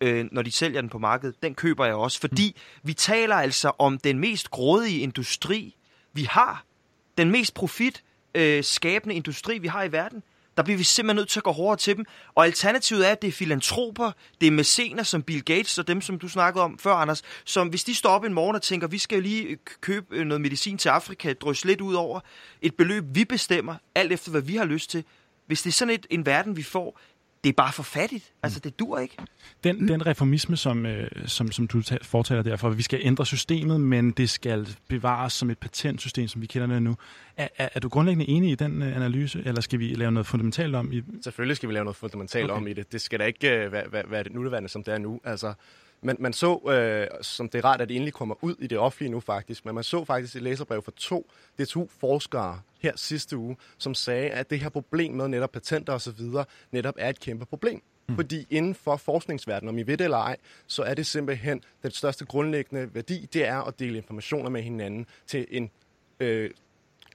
[0.00, 2.20] øh, når de sælger den på markedet, den køber jeg også.
[2.20, 2.88] Fordi mm.
[2.88, 5.76] vi taler altså om den mest grådige industri,
[6.12, 6.64] vi har.
[7.18, 8.02] Den mest profit
[8.34, 10.22] øh, skabende industri, vi har i verden.
[10.56, 12.04] Der bliver vi simpelthen nødt til at gå hårdere til dem.
[12.34, 16.00] Og alternativet er, at det er filantroper, det er mæscener som Bill Gates og dem,
[16.00, 18.86] som du snakkede om før, Anders, som hvis de står op en morgen og tænker,
[18.86, 22.20] vi skal lige øh, købe øh, noget medicin til Afrika, drysse lidt ud over
[22.62, 25.04] et beløb, vi bestemmer, alt efter hvad vi har lyst til.
[25.46, 27.00] Hvis det er sådan et, en verden, vi får,
[27.44, 28.32] det er bare for fattigt.
[28.42, 29.16] Altså, det dur ikke.
[29.64, 34.10] Den, den reformisme, som, øh, som, som du fortaler derfor, vi skal ændre systemet, men
[34.10, 36.96] det skal bevares som et patentsystem, som vi kender det nu.
[37.36, 40.26] Er, er, er du grundlæggende enig i den øh, analyse, eller skal vi lave noget
[40.26, 40.92] fundamentalt om?
[40.92, 41.02] I...
[41.22, 42.60] Selvfølgelig skal vi lave noget fundamentalt okay.
[42.60, 42.92] om i det.
[42.92, 45.20] Det skal da ikke øh, være, være, være det nuleværende, som det er nu.
[45.24, 45.54] Altså,
[46.02, 48.78] man, man så, øh, som det er rart, at det endelig kommer ud i det
[48.78, 53.56] offentlige nu faktisk, men man så faktisk et læserbrev fra to DTU-forskere her sidste uge,
[53.78, 56.20] som sagde, at det her problem med netop patenter osv.
[56.70, 57.82] netop er et kæmpe problem.
[58.08, 58.14] Mm.
[58.14, 60.36] Fordi inden for forskningsverdenen, om I ved det eller ej,
[60.66, 65.06] så er det simpelthen den største grundlæggende værdi, det er at dele informationer med hinanden
[65.26, 65.70] til en
[66.20, 66.50] øh,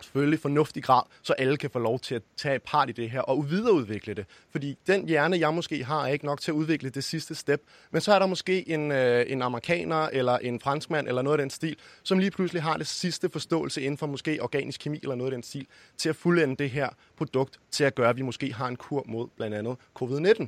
[0.03, 3.21] selvfølgelig fornuftig grad, så alle kan få lov til at tage part i det her
[3.21, 4.25] og videreudvikle det.
[4.51, 7.61] Fordi den hjerne, jeg måske har, er ikke nok til at udvikle det sidste step.
[7.91, 11.43] Men så er der måske en, øh, en amerikaner eller en franskmand eller noget af
[11.43, 15.15] den stil, som lige pludselig har det sidste forståelse inden for måske organisk kemi eller
[15.15, 18.21] noget af den stil, til at fuldende det her produkt, til at gøre, at vi
[18.21, 20.47] måske har en kur mod blandt andet covid-19.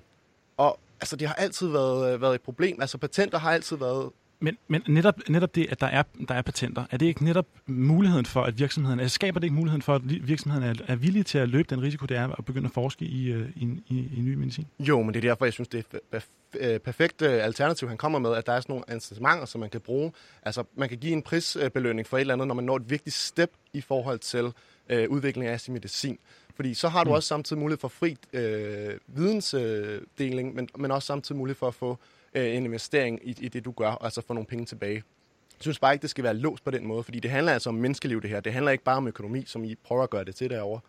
[0.57, 2.81] Og altså, det har altid været, øh, været et problem.
[2.81, 6.41] Altså patenter har altid været men, men netop, netop det, at der er, der er
[6.41, 9.95] patenter, er det ikke netop muligheden for, at virksomheden, altså skaber det ikke muligheden for,
[9.95, 12.71] at virksomheden er, er villig til at løbe den risiko, det er at begynde at
[12.73, 14.67] forske i, øh, i, i, i ny medicin?
[14.79, 16.19] Jo, men det er derfor, jeg synes, det er
[16.59, 19.81] øh, perfekt alternativ, han kommer med, at der er sådan nogle incitamenter, som man kan
[19.81, 20.11] bruge.
[20.43, 23.15] Altså, man kan give en prisbelønning for et eller andet, når man når et vigtigt
[23.15, 24.51] step i forhold til
[24.89, 26.17] øh, udvikling af sin medicin.
[26.55, 27.15] Fordi så har du mm.
[27.15, 31.99] også samtidig mulighed for fri øh, vidensdeling, men, men også samtidig mulighed for at få
[32.33, 34.95] øh, en investering i, i det, du gør, og altså få nogle penge tilbage.
[34.95, 37.69] Jeg synes bare ikke, det skal være låst på den måde, fordi det handler altså
[37.69, 38.39] om menneskeliv, det her.
[38.39, 40.79] Det handler ikke bare om økonomi, som I prøver at gøre det til derovre.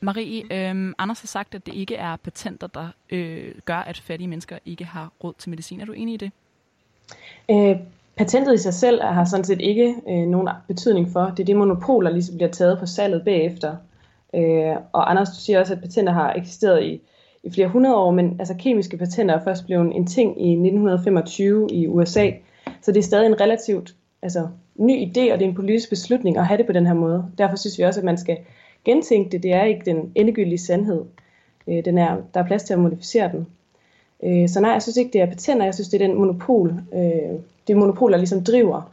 [0.00, 4.28] Marie, øh, Anders har sagt, at det ikke er patenter, der øh, gør, at fattige
[4.28, 5.80] mennesker ikke har råd til medicin.
[5.80, 6.32] Er du enig i det?
[7.50, 7.76] Øh,
[8.16, 11.24] patentet i sig selv har sådan set ikke øh, nogen betydning for.
[11.24, 13.76] Det er det monopol, der ligesom bliver taget på salget bagefter.
[14.34, 17.00] Øh, og Anders, du siger også, at patenter har eksisteret i
[17.42, 21.68] i flere hundrede år, men altså kemiske patenter er først blevet en ting i 1925
[21.70, 22.30] i USA,
[22.82, 26.36] så det er stadig en relativt altså, ny idé, og det er en politisk beslutning
[26.36, 27.26] at have det på den her måde.
[27.38, 28.38] Derfor synes vi også, at man skal
[28.84, 29.42] gentænke det.
[29.42, 31.04] Det er ikke den endegyldige sandhed.
[31.68, 33.46] Øh, den er, der er plads til at modificere den.
[34.24, 35.64] Øh, så nej, jeg synes ikke, det er patenter.
[35.64, 36.74] Jeg synes, det er den monopol.
[36.94, 38.92] Øh, det er monopol, der ligesom driver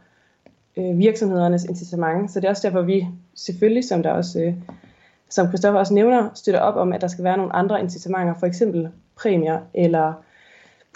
[0.76, 2.30] øh, virksomhedernes incitament.
[2.30, 4.54] Så det er også derfor, vi selvfølgelig, som der også øh,
[5.30, 8.46] som Christoffer også nævner, støtter op om, at der skal være nogle andre incitamenter, for
[8.46, 10.12] eksempel præmier eller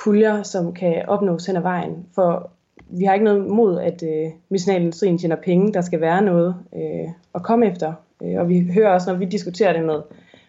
[0.04, 2.06] puljer, som kan opnås hen ad vejen.
[2.14, 2.50] For
[2.88, 5.72] vi har ikke noget mod, at øh, medicinalindustrien tjener penge.
[5.72, 7.92] Der skal være noget øh, at komme efter.
[8.22, 10.00] Øh, og vi hører også, når vi diskuterer det med,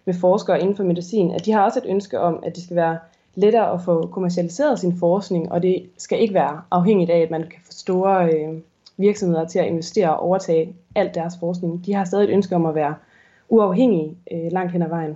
[0.05, 2.75] med forskere inden for medicin, at de har også et ønske om, at det skal
[2.75, 2.97] være
[3.35, 7.41] lettere at få kommercialiseret sin forskning, og det skal ikke være afhængigt af, at man
[7.41, 8.59] kan få store øh,
[8.97, 11.85] virksomheder til at investere og overtage alt deres forskning.
[11.85, 12.95] De har stadig et ønske om at være
[13.53, 15.15] uafhængige øh, langt hen ad vejen.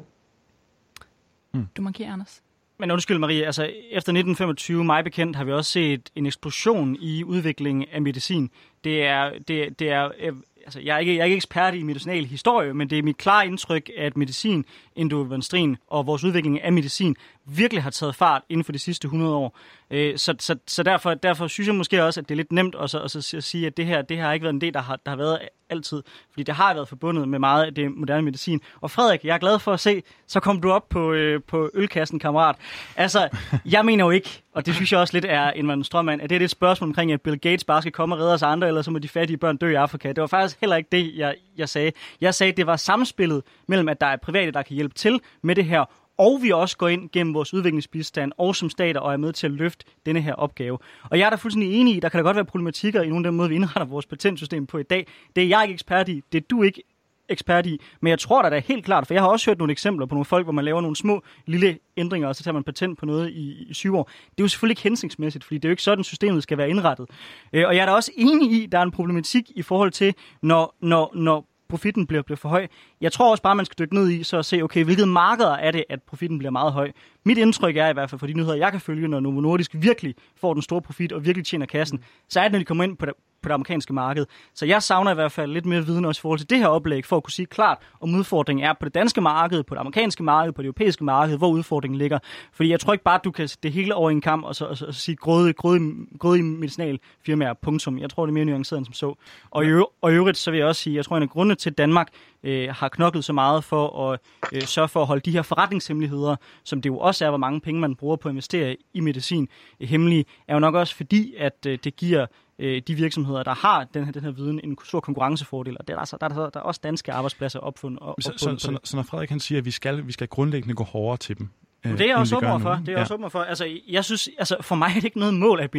[1.53, 1.67] Mm.
[1.77, 2.43] Du markerer, Anders.
[2.79, 7.23] Men undskyld Marie, altså efter 1925, mig bekendt, har vi også set en eksplosion i
[7.23, 8.49] udviklingen af medicin.
[8.83, 10.33] Det er, det, det er øh,
[10.65, 13.17] altså, jeg, er ikke, jeg er ikke ekspert i medicinal historie, men det er mit
[13.17, 18.63] klare indtryk, at medicin, endovendstrin og vores udvikling af medicin virkelig har taget fart inden
[18.63, 19.57] for de sidste 100 år.
[19.91, 22.75] Øh, så, så, så derfor, derfor synes jeg måske også, at det er lidt nemt
[22.75, 24.81] at, at, at sige, at det her, det her har ikke været en del, der
[24.81, 26.03] har, der har været altid.
[26.31, 28.61] Fordi det har været forbundet med meget af det moderne medicin.
[28.81, 31.69] Og Frederik, jeg er glad for at se, så kom du op på, øh, på
[31.73, 32.55] ølkassen, kammerat.
[32.95, 33.29] Altså,
[33.65, 36.41] jeg mener jo ikke, og det synes jeg også lidt er en strømmand, at det
[36.41, 38.81] er et spørgsmål omkring, at Bill Gates bare skal komme og redde os andre, eller
[38.81, 40.07] så må de fattige børn dø i Afrika.
[40.07, 41.91] Det var faktisk heller ikke det, jeg, jeg sagde.
[42.21, 45.19] Jeg sagde, at det var samspillet mellem, at der er private, der kan hjælpe til
[45.41, 45.85] med det her,
[46.17, 49.47] og vi også går ind gennem vores udviklingsbistand og som stater og er med til
[49.47, 50.77] at løfte denne her opgave.
[51.03, 53.27] Og jeg er da fuldstændig enig i, der kan da godt være problematikker i nogle
[53.27, 55.07] af den måde, vi indretter vores patentsystem på i dag.
[55.35, 56.83] Det er jeg ikke ekspert i, det er du ikke
[57.29, 59.57] ekspert i, men jeg tror da, det er helt klart, for jeg har også hørt
[59.57, 62.53] nogle eksempler på nogle folk, hvor man laver nogle små lille ændringer, og så tager
[62.53, 64.03] man patent på noget i, i syv år.
[64.03, 66.69] Det er jo selvfølgelig ikke hensigtsmæssigt, fordi det er jo ikke sådan, systemet skal være
[66.69, 67.09] indrettet.
[67.53, 70.15] Øh, og jeg er da også enig i, der er en problematik i forhold til,
[70.41, 72.67] når, når, når profitten bliver, bliver for høj.
[73.01, 75.53] Jeg tror også bare, man skal dykke ned i, så at se, okay, hvilket markeder
[75.53, 76.91] er det, at profitten bliver meget høj.
[77.25, 79.71] Mit indtryk er i hvert fald for de nyheder, jeg kan følge, når Novo Nordisk
[79.73, 82.83] virkelig får den store profit og virkelig tjener kassen, så er det, når de kommer
[82.83, 83.05] ind på,
[83.41, 84.25] på det amerikanske marked.
[84.53, 86.67] Så jeg savner i hvert fald lidt mere viden også i forhold til det her
[86.67, 89.79] oplæg, for at kunne sige klart, om udfordringen er på det danske marked, på det
[89.79, 92.19] amerikanske marked, på det europæiske marked, hvor udfordringen ligger.
[92.53, 94.65] Fordi jeg tror ikke bare, at du kan det hele over en kamp og så,
[94.65, 95.79] og så, og så sige grøde, grøde,
[96.19, 97.99] grøde i medicinalfirmaer, punktum.
[97.99, 99.13] Jeg tror, det er mere nuanceret end som så.
[99.51, 99.67] Og i,
[100.01, 102.07] og i øvrigt, så vil jeg også sige, jeg tror, en af grundene til, Danmark
[102.43, 104.19] øh, har knoklet så meget for at
[104.53, 107.61] øh, sørge for at holde de her forretningshemmeligheder, som det jo også er, hvor mange
[107.61, 109.47] penge man bruger på at investere i medicin,
[109.79, 112.25] øh, hemmelige, er jo nok også fordi, at øh, det giver
[112.59, 115.77] øh, de virksomheder, der har den her, den her viden, en stor konkurrencefordel.
[115.79, 117.99] Og det er altså, der, er, der er også danske arbejdspladser opfundet.
[117.99, 120.75] Op, så, så, så, så når Frederik han siger, at vi skal, vi skal grundlæggende
[120.75, 121.49] gå hårdere til dem,
[121.85, 122.73] øh, det er jeg også åben for.
[122.73, 122.99] Det er ja.
[122.99, 123.41] også åben for.
[123.41, 125.71] Altså, jeg synes, altså, for mig er det ikke noget mål, at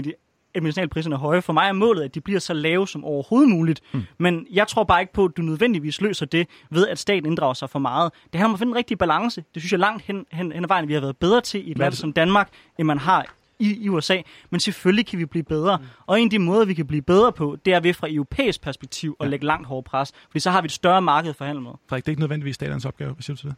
[0.55, 1.42] at medicinalpriserne er høje.
[1.42, 3.80] For mig er målet, at de bliver så lave som overhovedet muligt.
[3.92, 4.03] Mm.
[4.18, 7.55] Men jeg tror bare ikke på, at du nødvendigvis løser det ved, at staten inddrager
[7.55, 8.12] sig for meget.
[8.32, 9.44] Det her må finde en rigtig balance.
[9.55, 11.70] Det synes jeg langt hen, hen, hen ad vejen, vi har været bedre til i
[11.70, 13.26] et land som Danmark, end man har
[13.59, 14.20] i, i USA,
[14.51, 15.76] men selvfølgelig kan vi blive bedre.
[15.76, 15.84] Mm.
[16.07, 18.61] Og en af de måder, vi kan blive bedre på, det er ved fra europæisk
[18.61, 19.30] perspektiv at ja.
[19.30, 21.70] lægge langt hårdere pres, fordi så har vi et større marked for handel med.
[21.88, 23.57] Frederik, det er ikke nødvendigvis statens opgave, hvad siger du til det?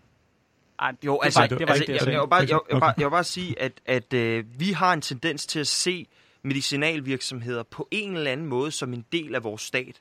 [0.80, 2.20] Ej, Jo, det altså, var, det var altså ikke det, jeg, jeg jeg, sagde.
[2.20, 4.92] vil bare, jeg, jeg, vil bare, jeg vil bare sige, at, at øh, vi har
[4.92, 6.06] en tendens til at se
[6.42, 10.00] medicinalvirksomheder på en eller anden måde som en del af vores stat.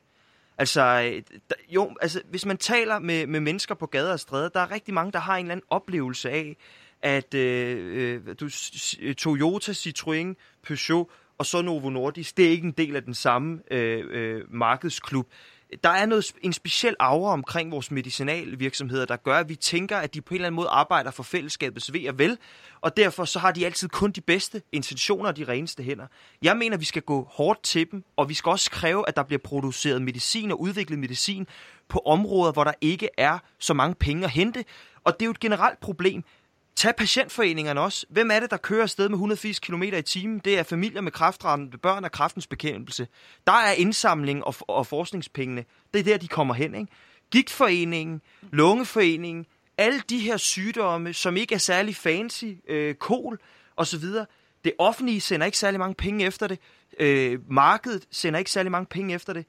[0.58, 1.22] Altså, øh,
[1.68, 4.94] jo, altså, hvis man taler med, med mennesker på gader og stræder, der er rigtig
[4.94, 6.56] mange, der har en eller anden oplevelse af,
[7.02, 8.50] at øh, øh, du,
[9.00, 11.06] øh, Toyota, Citroën, Peugeot
[11.38, 15.28] og så Novo Nordisk, det er ikke en del af den samme øh, øh, markedsklub.
[15.84, 20.14] Der er noget, en speciel aura omkring vores medicinalvirksomheder, der gør, at vi tænker, at
[20.14, 22.38] de på en eller anden måde arbejder for fællesskabets ved og vel,
[22.80, 26.06] og derfor så har de altid kun de bedste intentioner og de reneste hænder.
[26.42, 29.16] Jeg mener, at vi skal gå hårdt til dem, og vi skal også kræve, at
[29.16, 31.46] der bliver produceret medicin og udviklet medicin
[31.88, 34.64] på områder, hvor der ikke er så mange penge at hente.
[35.04, 36.24] Og det er jo et generelt problem.
[36.80, 38.06] Tag patientforeningerne også.
[38.10, 40.38] Hvem er det, der kører afsted med 180 km i timen?
[40.38, 43.08] Det er familier med kræftramte børn og kraftens bekæmpelse.
[43.46, 45.64] Der er indsamling og, og forskningspengene.
[45.94, 46.74] Det er der, de kommer hen.
[46.74, 46.92] Ikke?
[47.30, 48.20] Gigtforeningen,
[48.52, 49.46] lungeforeningen,
[49.78, 53.38] alle de her sygdomme, som ikke er særlig fancy, øh, kol
[53.76, 54.04] osv.,
[54.64, 56.58] det offentlige sender ikke særlig mange penge efter det.
[57.00, 59.46] Øh, markedet sender ikke særlig mange penge efter det.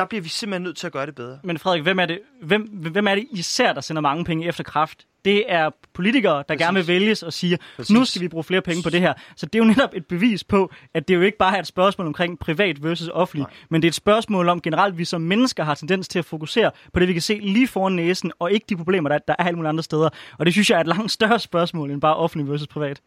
[0.00, 1.38] Der bliver vi simpelthen nødt til at gøre det bedre.
[1.44, 4.64] Men Frederik, hvem er, det, hvem, hvem er det især, der sender mange penge efter
[4.64, 5.06] kraft?
[5.24, 6.60] Det er politikere, der Præcis.
[6.60, 7.94] gerne vil vælges og siger, Præcis.
[7.94, 9.14] nu skal vi bruge flere penge på det her.
[9.36, 11.66] Så det er jo netop et bevis på, at det jo ikke bare er et
[11.66, 13.56] spørgsmål omkring privat versus offentlig, Nej.
[13.70, 16.24] men det er et spørgsmål om generelt, at vi som mennesker har tendens til at
[16.24, 19.34] fokusere på det, vi kan se lige foran næsen, og ikke de problemer, der, der
[19.38, 20.08] er alle mulige andre steder.
[20.38, 23.00] Og det synes jeg er et langt større spørgsmål end bare offentlig versus privat.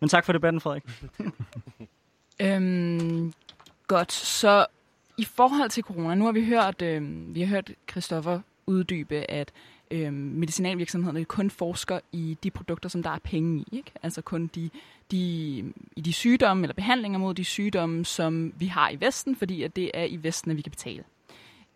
[0.00, 0.82] Men tak for debatten, Frederik.
[2.40, 3.32] Øhm,
[3.86, 4.66] godt, så
[5.18, 9.52] i forhold til corona, nu har vi hørt, øh, vi har hørt Christoffer uddybe, at
[9.90, 13.66] øh, medicinalvirksomhederne kun forsker i de produkter, som der er penge i.
[13.72, 13.90] Ikke?
[14.02, 14.70] Altså kun de,
[15.10, 15.18] de,
[15.96, 19.76] i de sygdomme eller behandlinger mod de sygdomme, som vi har i Vesten, fordi at
[19.76, 21.04] det er i Vesten, at vi kan betale.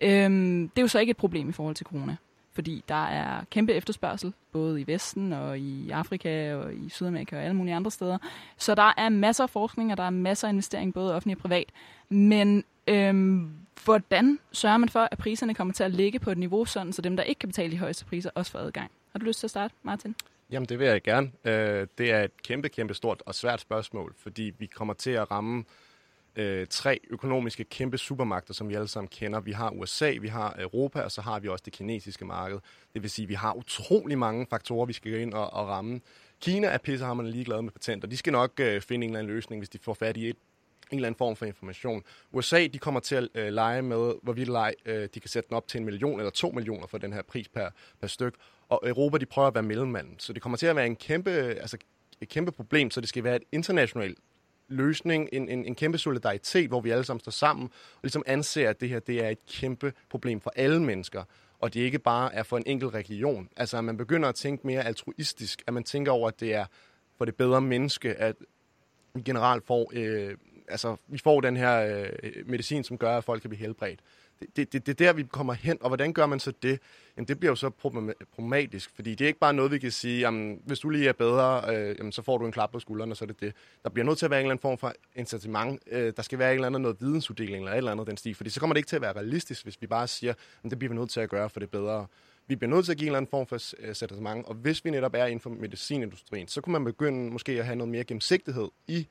[0.01, 0.31] Øh,
[0.63, 2.17] det er jo så ikke et problem i forhold til corona,
[2.53, 7.43] fordi der er kæmpe efterspørgsel, både i Vesten og i Afrika og i Sydamerika og
[7.43, 8.19] alle mulige andre steder.
[8.57, 11.43] Så der er masser af forskning, og der er masser af investering, både offentlig og
[11.43, 11.71] privat.
[12.09, 13.51] Men øhm,
[13.85, 17.03] hvordan sørger man for, at priserne kommer til at ligge på et niveau, sådan så
[17.03, 18.91] dem, der ikke kan betale de højeste priser, også får adgang?
[19.13, 20.15] Har du lyst til at starte, Martin?
[20.51, 21.31] Jamen, det vil jeg gerne.
[21.45, 25.31] Øh, Det er et kæmpe, kæmpe stort og svært spørgsmål, fordi vi kommer til at
[25.31, 25.65] ramme øh,
[26.37, 29.41] Øh, tre økonomiske kæmpe supermagter, som vi alle sammen kender.
[29.41, 32.59] Vi har USA, vi har Europa, og så har vi også det kinesiske marked.
[32.95, 35.69] Det vil sige, at vi har utrolig mange faktorer, vi skal gå ind og, og
[35.69, 36.01] ramme.
[36.41, 38.09] Kina er pissehammerne ligeglade med patenter.
[38.09, 40.37] De skal nok øh, finde en eller anden løsning, hvis de får fat i et
[40.91, 42.03] en eller anden form for information.
[42.33, 45.57] USA, de kommer til at øh, lege med, hvorvidt lege, øh, de kan sætte den
[45.57, 47.69] op til en million eller to millioner for den her pris per,
[48.01, 48.35] per styk.
[48.69, 50.15] Og Europa, de prøver at være mellemmanden.
[50.19, 51.77] Så det kommer til at være en kæmpe, altså,
[52.21, 54.19] et kæmpe problem, så det skal være et internationalt
[54.71, 57.65] løsning, en, en, en kæmpe solidaritet, hvor vi alle sammen står sammen
[57.95, 61.25] og ligesom anser, at det her det er et kæmpe problem for alle mennesker,
[61.59, 63.49] og det ikke bare er for en enkelt region.
[63.57, 66.65] Altså, at man begynder at tænke mere altruistisk, at man tænker over, at det er
[67.19, 68.37] for det bedre menneske, at
[69.15, 70.37] vi generelt får, øh,
[70.69, 74.01] altså, vi får den her øh, medicin, som gør, at folk kan blive helbredt.
[74.41, 76.81] Det, det, det, det er der, vi kommer hen, og hvordan gør man så det?
[77.17, 77.71] Jamen, det bliver jo så
[78.33, 81.13] problematisk, fordi det er ikke bare noget, vi kan sige, jamen, hvis du lige er
[81.13, 83.55] bedre, øh, jamen, så får du en klap på skulderen, og så er det det.
[83.83, 85.83] Der bliver nødt til at være en eller anden form for incitament.
[85.91, 88.35] Øh, der skal være en eller anden noget vidensuddeling, eller et eller andet den stil,
[88.35, 90.79] fordi så kommer det ikke til at være realistisk, hvis vi bare siger, jamen, det
[90.79, 92.07] bliver vi nødt til at gøre, for det er bedre.
[92.47, 94.85] Vi bliver nødt til at give en eller anden form for øh, incitament, og hvis
[94.85, 98.05] vi netop er inden for medicinindustrien, så kunne man begynde måske at have noget mere
[98.05, 99.09] gennemsigtighed i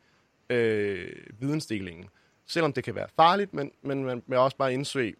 [0.49, 2.05] øh, vidensdelingen.
[2.49, 5.13] Selvom det kan være farligt, men, men man vil også bare indse,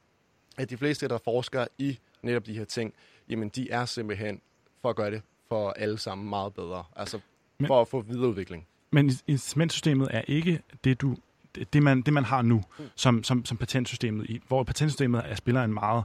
[0.57, 2.93] at de fleste, der forsker i netop de her ting,
[3.29, 4.41] jamen de er simpelthen
[4.81, 6.83] for at gøre det for alle sammen meget bedre.
[6.95, 7.19] Altså
[7.57, 8.67] Men- for at få videreudvikling.
[8.91, 11.15] Men incitamentsystemet er ikke det, du,
[11.73, 12.63] det, man, det man har nu,
[12.95, 16.03] som, som, som patentsystemet, i, hvor patentsystemet er, spiller en meget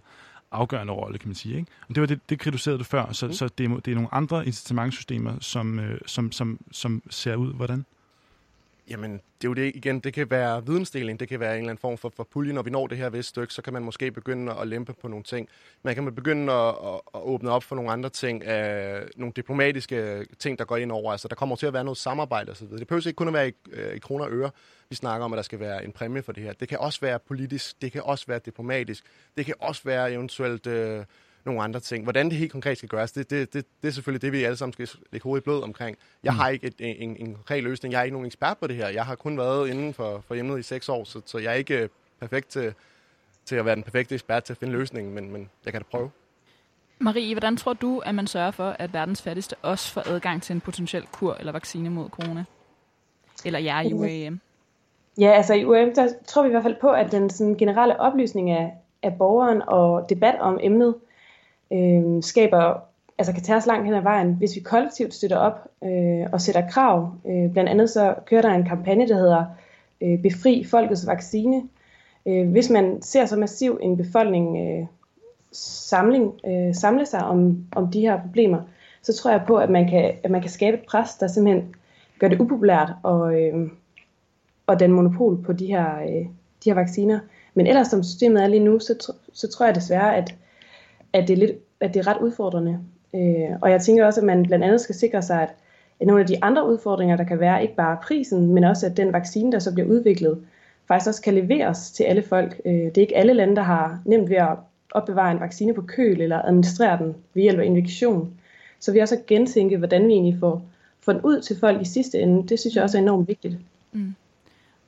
[0.51, 1.57] afgørende rolle, kan man sige.
[1.57, 1.71] Ikke?
[1.89, 3.33] Og det var det, det kritiserede du før, så, mm.
[3.33, 7.55] så det, er, det er nogle andre incitamentsystemer, som, øh, som, som, som ser ud,
[7.55, 7.85] hvordan?
[8.91, 10.01] Jamen, det er jo det igen.
[10.01, 12.53] Det kan være vidensdeling, det kan være en eller anden form for, for pulje.
[12.53, 15.09] Når vi når det her vist stykke, så kan man måske begynde at lempe på
[15.09, 15.49] nogle ting.
[15.83, 20.27] Man kan begynde at, at, at åbne op for nogle andre ting, øh, nogle diplomatiske
[20.39, 21.13] ting, der går ind over.
[21.13, 22.67] Altså, der kommer til at være noget samarbejde osv.
[22.67, 24.51] Det behøver ikke kun at være i, øh, i kroner og øre.
[24.89, 26.53] Vi snakker om, at der skal være en præmie for det her.
[26.53, 29.05] Det kan også være politisk, det kan også være diplomatisk,
[29.37, 30.67] det kan også være eventuelt...
[30.67, 31.05] Øh,
[31.45, 32.05] nogle andre ting.
[32.05, 34.57] Hvordan det helt konkret skal gøres, det, det, det, det er selvfølgelig det, vi alle
[34.57, 35.97] sammen skal lægge hovedet i blød omkring.
[36.23, 36.39] Jeg mm.
[36.39, 37.93] har ikke et, en, en konkret løsning.
[37.93, 38.89] Jeg er ikke nogen ekspert på det her.
[38.89, 41.57] Jeg har kun været inden for, for emnet i seks år, så, så jeg er
[41.57, 41.89] ikke øh,
[42.21, 42.75] perfekt til,
[43.45, 45.87] til at være den perfekte ekspert til at finde løsningen, men, men jeg kan da
[45.91, 46.11] prøve.
[46.99, 50.55] Marie, hvordan tror du, at man sørger for, at verdens fattigste også får adgang til
[50.55, 52.45] en potentiel kur eller vaccine mod corona?
[53.45, 54.41] Eller jer i UAM?
[55.19, 58.01] Ja, altså i UAM, der tror vi i hvert fald på, at den sådan, generelle
[58.01, 58.73] oplysning af,
[59.03, 60.95] af borgeren og debat om emnet
[61.75, 62.81] øh, skaber
[63.19, 66.41] altså kan tage os langt hen ad vejen, hvis vi kollektivt støtter op øh, og
[66.41, 67.13] sætter krav.
[67.27, 69.45] Øh, blandt andet så kører der en kampagne, der hedder
[70.01, 71.63] øh, Befri Folkets Vaccine.
[72.27, 74.87] Øh, hvis man ser så massiv en befolkning øh,
[75.53, 78.63] samling, øh, samle sig om, om de her problemer,
[79.03, 81.75] så tror jeg på, at man kan, at man kan skabe et pres, der simpelthen
[82.19, 83.71] gør det upopulært og, øh,
[84.67, 86.27] og den monopol på de her, øh,
[86.65, 87.21] de her vacciner.
[87.55, 90.35] Men ellers som systemet er lige nu, så, så tror jeg desværre, at,
[91.13, 91.53] at, det er lidt,
[91.85, 92.79] at det er ret udfordrende.
[93.15, 95.55] Øh, og jeg tænker også, at man blandt andet skal sikre sig, at,
[96.01, 98.97] at nogle af de andre udfordringer, der kan være, ikke bare prisen, men også at
[98.97, 100.45] den vaccine, der så bliver udviklet,
[100.89, 102.61] faktisk også kan leveres til alle folk.
[102.65, 104.57] Øh, det er ikke alle lande, der har nemt ved at
[104.91, 108.31] opbevare en vaccine på køl eller administrere den ved hjælp af injektion.
[108.81, 110.63] Så vi også gentænke, hvordan vi egentlig får,
[111.01, 112.49] får den ud til folk i sidste ende.
[112.49, 113.57] Det synes jeg også er enormt vigtigt.
[113.93, 114.15] Mm.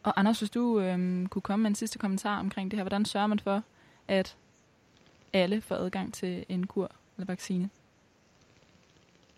[0.03, 3.05] Og Anders, hvis du øh, kunne komme med en sidste kommentar omkring det her, hvordan
[3.05, 3.63] sørger man for,
[4.09, 4.37] at
[5.37, 7.71] alle får adgang til en kur eller vaccine?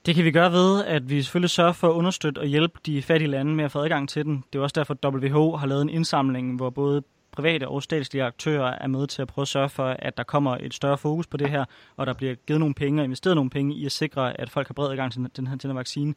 [0.06, 3.02] Det kan vi gøre ved, at vi selvfølgelig sørger for at understøtte og hjælpe de
[3.02, 4.44] fattige lande med at få adgang til den.
[4.52, 8.24] Det er også derfor, at WHO har lavet en indsamling, hvor både private og statslige
[8.24, 11.26] aktører er med til at prøve at sørge for, at der kommer et større fokus
[11.26, 11.64] på det her,
[11.96, 14.68] og der bliver givet nogle penge og investeret nogle penge i at sikre, at folk
[14.68, 16.14] har bred adgang til den her, til den her vaccine.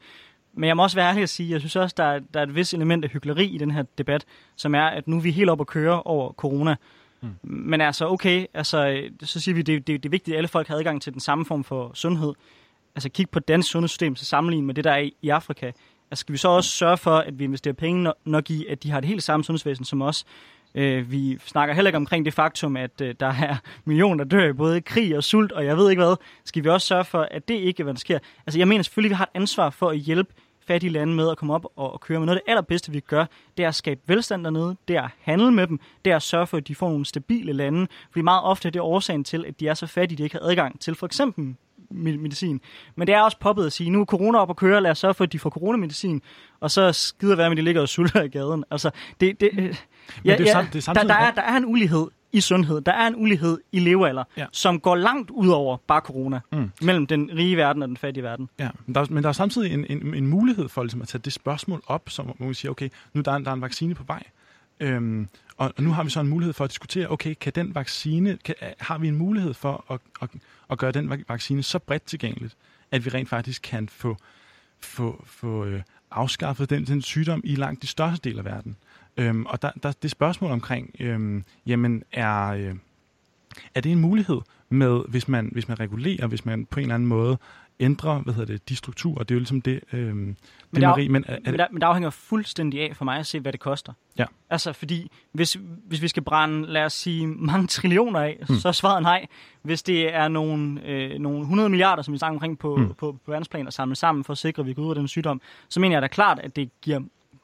[0.53, 2.43] Men jeg må også være ærlig at sige, jeg synes også, der er, der er
[2.43, 4.25] et vis element af hyggeleri i den her debat,
[4.55, 6.75] som er, at nu er vi helt op at køre over corona.
[7.21, 7.29] Mm.
[7.43, 10.47] Men altså, okay, altså, øh, så siger vi, det, det, det er vigtigt, at alle
[10.47, 12.33] folk har adgang til den samme form for sundhed.
[12.95, 15.71] Altså kig på dansk sundhedssystem til sammenligning med det, der er i, i Afrika.
[16.11, 18.91] Altså skal vi så også sørge for, at vi investerer penge nok i, at de
[18.91, 20.25] har det helt samme sundhedsvæsen som os.
[20.75, 23.55] Øh, vi snakker heller ikke omkring det faktum, at øh, der er
[23.85, 26.15] millioner, der dør i både krig og sult, og jeg ved ikke hvad.
[26.45, 28.19] Skal vi også sørge for, at det ikke er, hvad der sker?
[28.47, 30.33] Altså jeg mener selvfølgelig, at vi har et ansvar for at hjælpe
[30.71, 32.19] fattige lande med at komme op og, og køre.
[32.19, 33.25] Men noget af det allerbedste, vi gør,
[33.57, 36.21] det er at skabe velstand dernede, det er at handle med dem, det er at
[36.21, 37.87] sørge for, at de får nogle stabile lande.
[38.11, 40.49] Fordi meget ofte er det årsagen til, at de er så fattige, de ikke har
[40.49, 41.55] adgang til for eksempel
[41.93, 42.61] medicin.
[42.95, 44.97] Men det er også poppet at sige, nu er corona op at køre, lad os
[44.97, 46.21] sørge for, at de får coronamedicin,
[46.59, 48.63] og så skider være med, at de ligger og sulter i gaden.
[48.71, 51.65] Altså, det, det, ja, det er, ja, det er der, der, er, der er en
[51.65, 52.81] ulighed i sundhed.
[52.81, 54.45] Der er en ulighed i levealder, ja.
[54.51, 56.71] som går langt ud over bare corona, mm.
[56.81, 58.49] mellem den rige verden og den fattige verden.
[58.59, 61.21] Ja, men der, men der er samtidig en, en, en mulighed for ligesom, at tage
[61.25, 64.03] det spørgsmål op, som man siger, okay, nu der er, der er en vaccine på
[64.03, 64.23] vej.
[64.79, 65.27] Øhm,
[65.57, 68.37] og, og nu har vi så en mulighed for at diskutere, okay, kan den vaccine,
[68.45, 70.29] kan, har vi en mulighed for at, at,
[70.71, 72.55] at gøre den vaccine så bredt tilgængeligt,
[72.91, 74.17] at vi rent faktisk kan få,
[74.79, 78.75] få, få øh, afskaffet den, den sygdom i langt de største del af verden.
[79.17, 82.75] Øhm, og der, der, det spørgsmål omkring, øhm, jamen er, øh,
[83.75, 86.95] er det en mulighed med, hvis man, hvis man regulerer, hvis man på en eller
[86.95, 87.37] anden måde
[87.81, 89.23] ændre hvad hedder det, de strukturer.
[89.23, 90.37] Det er jo ligesom det, øh, men,
[90.75, 93.39] det, af, men, er, men, der, men det afhænger fuldstændig af for mig at se,
[93.39, 93.93] hvad det koster.
[94.17, 94.25] Ja.
[94.49, 98.57] Altså, fordi hvis, hvis vi skal brænde, lad os sige, mange trillioner af, hmm.
[98.57, 99.25] så er svaret nej.
[99.61, 103.11] Hvis det er nogle, øh, nogle 100 milliarder, som vi snakker omkring på, på, på,
[103.25, 105.41] på verdensplan, og samle sammen for at sikre, at vi går ud af den sygdom,
[105.69, 107.01] så mener jeg da klart, at det giver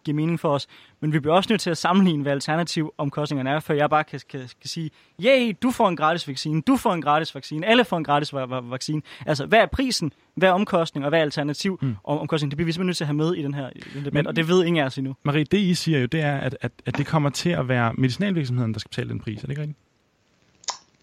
[0.08, 0.68] giver mening for os.
[1.00, 4.04] Men vi bliver også nødt til at sammenligne, hvad alternativ omkostningerne er, før jeg bare
[4.04, 4.92] kan, kan, kan sige,
[5.24, 8.34] yay, du får en gratis vaccine, du får en gratis vaccine, alle får en gratis
[8.34, 9.02] vaccine.
[9.26, 11.96] Altså, hvad er prisen, hvad er omkostning, og hvad er alternativ mm.
[12.04, 12.52] omkostning?
[12.52, 14.14] Det bliver vi simpelthen nødt til at have med i den her, i den debat,
[14.14, 15.16] Men, og det ved ingen af os endnu.
[15.24, 17.94] Marie, det I siger jo, det er, at, at, at det kommer til at være
[17.94, 19.38] medicinalvirksomheden, der skal betale den pris.
[19.38, 19.80] Er det ikke rigtigt?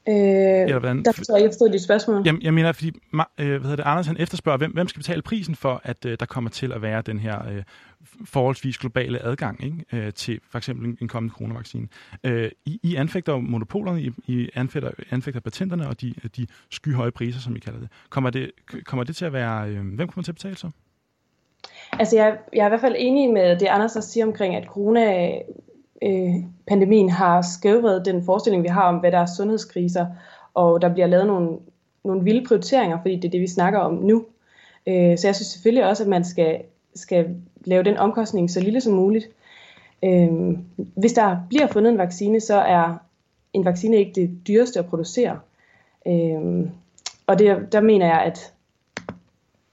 [0.09, 1.03] Øh, Eller hvordan?
[1.03, 2.23] Der forstår jeg ikke dit spørgsmål.
[2.27, 5.23] Jamen, jeg mener, fordi øh, hvad hedder det, Anders han efterspørger, hvem, hvem skal betale
[5.23, 7.63] prisen for, at øh, der kommer til at være den her øh,
[8.25, 11.89] forholdsvis globale adgang ikke, øh, til for eksempel en, en kommende coronavaccine.
[12.25, 17.41] Øh, I, I anfægter monopolerne, I, I anfægter, anfægter patenterne og de, de skyhøje priser,
[17.41, 17.89] som I kalder det.
[18.11, 18.51] Kommer det,
[18.85, 20.71] kommer det til at være, øh, hvem kommer til at betale så?
[21.93, 24.67] Altså, jeg, jeg er i hvert fald enig med det, Anders også siger omkring, at
[24.69, 25.33] corona
[26.03, 26.35] øh,
[26.67, 30.07] pandemien har skævvredet den forestilling, vi har om, hvad der er sundhedskriser,
[30.55, 31.59] og der bliver lavet nogle,
[32.05, 34.25] nogle vilde prioriteringer, fordi det er det, vi snakker om nu.
[34.87, 36.63] Øh, så jeg synes selvfølgelig også, at man skal,
[36.95, 39.29] skal lave den omkostning så lille som muligt.
[40.05, 42.95] Øh, hvis der bliver fundet en vaccine, så er
[43.53, 45.39] en vaccine ikke det dyreste at producere.
[46.07, 46.69] Øh,
[47.27, 48.53] og det, der mener jeg, at,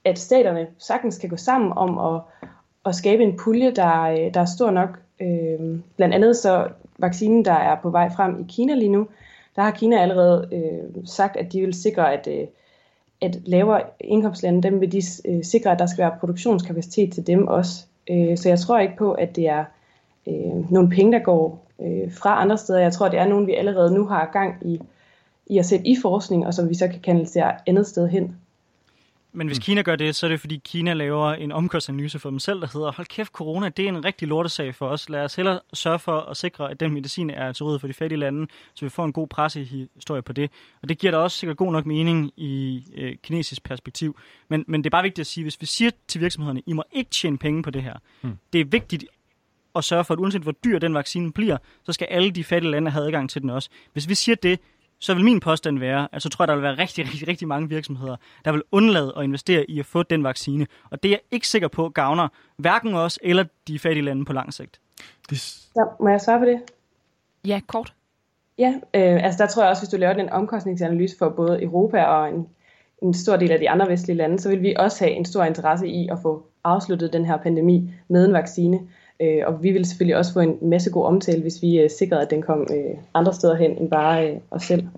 [0.04, 2.48] at staterne sagtens kan gå sammen om at,
[2.86, 6.68] at skabe en pulje, der, øh, der er stor nok Øh, blandt andet så
[6.98, 9.06] vaccinen, der er på vej frem i Kina lige nu,
[9.56, 12.46] der har Kina allerede øh, sagt, at de vil sikre, at, øh,
[13.20, 17.48] at lavere indkomstlande, dem vil de øh, sikre, at der skal være produktionskapacitet til dem
[17.48, 17.86] også.
[18.10, 19.64] Øh, så jeg tror ikke på, at det er
[20.28, 22.80] øh, nogle penge, der går øh, fra andre steder.
[22.80, 24.80] Jeg tror, det er nogle, vi allerede nu har gang i,
[25.46, 28.36] i at sætte i forskning, og som vi så kan kanalisere andet sted hen.
[29.34, 29.62] Men hvis mm.
[29.62, 32.66] Kina gør det, så er det fordi Kina laver en omkostningsanalyse for dem selv, der
[32.72, 35.08] hedder, hold kæft, corona, det er en rigtig lortesag for os.
[35.08, 37.92] Lad os hellere sørge for at sikre, at den medicin er til råd for de
[37.92, 40.50] fattige lande, så vi får en god pressehistorie på det.
[40.82, 44.18] Og det giver da også sikkert god nok mening i øh, kinesisk perspektiv.
[44.48, 46.84] Men, men det er bare vigtigt at sige, hvis vi siger til virksomhederne, I må
[46.92, 47.94] ikke tjene penge på det her.
[48.22, 48.38] Mm.
[48.52, 49.04] Det er vigtigt
[49.74, 52.70] at sørge for, at uanset hvor dyr den vaccine bliver, så skal alle de fattige
[52.70, 53.68] lande have adgang til den også.
[53.92, 54.60] Hvis vi siger det,
[55.02, 57.48] så vil min påstand være, at så tror jeg, der vil være rigtig, rigtig, rigtig
[57.48, 60.66] mange virksomheder, der vil undlade at investere i at få den vaccine.
[60.90, 64.32] Og det er jeg ikke sikker på gavner hverken os eller de fattige lande på
[64.32, 64.80] lang sigt.
[65.30, 65.68] Det...
[65.76, 66.60] Ja, må jeg svare på det?
[67.46, 67.94] Ja, kort.
[68.58, 72.04] Ja, øh, altså der tror jeg også, hvis du laver den omkostningsanalyse for både Europa
[72.04, 72.48] og en,
[73.02, 75.44] en stor del af de andre vestlige lande, så vil vi også have en stor
[75.44, 78.80] interesse i at få afsluttet den her pandemi med en vaccine.
[79.20, 82.22] Øh, og vi vil selvfølgelig også få en masse god omtale, hvis vi øh, sikrede,
[82.22, 84.88] at den kom øh, andre steder hen end bare øh, os selv.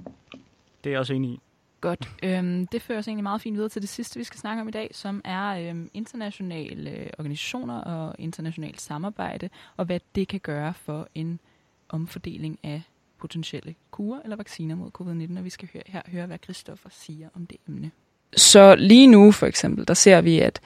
[0.85, 1.41] Det er jeg også enig i.
[1.81, 2.09] Godt.
[2.23, 4.69] Øhm, det fører os egentlig meget fint videre til det sidste, vi skal snakke om
[4.69, 10.41] i dag, som er øhm, internationale øh, organisationer og internationalt samarbejde, og hvad det kan
[10.41, 11.41] gøre for en
[11.89, 12.83] omfordeling af
[13.21, 17.29] potentielle kurer eller vacciner mod covid-19, og vi skal høre, her høre, hvad Christoffer siger
[17.35, 17.91] om det emne.
[18.37, 20.61] Så lige nu for eksempel, der ser vi, at,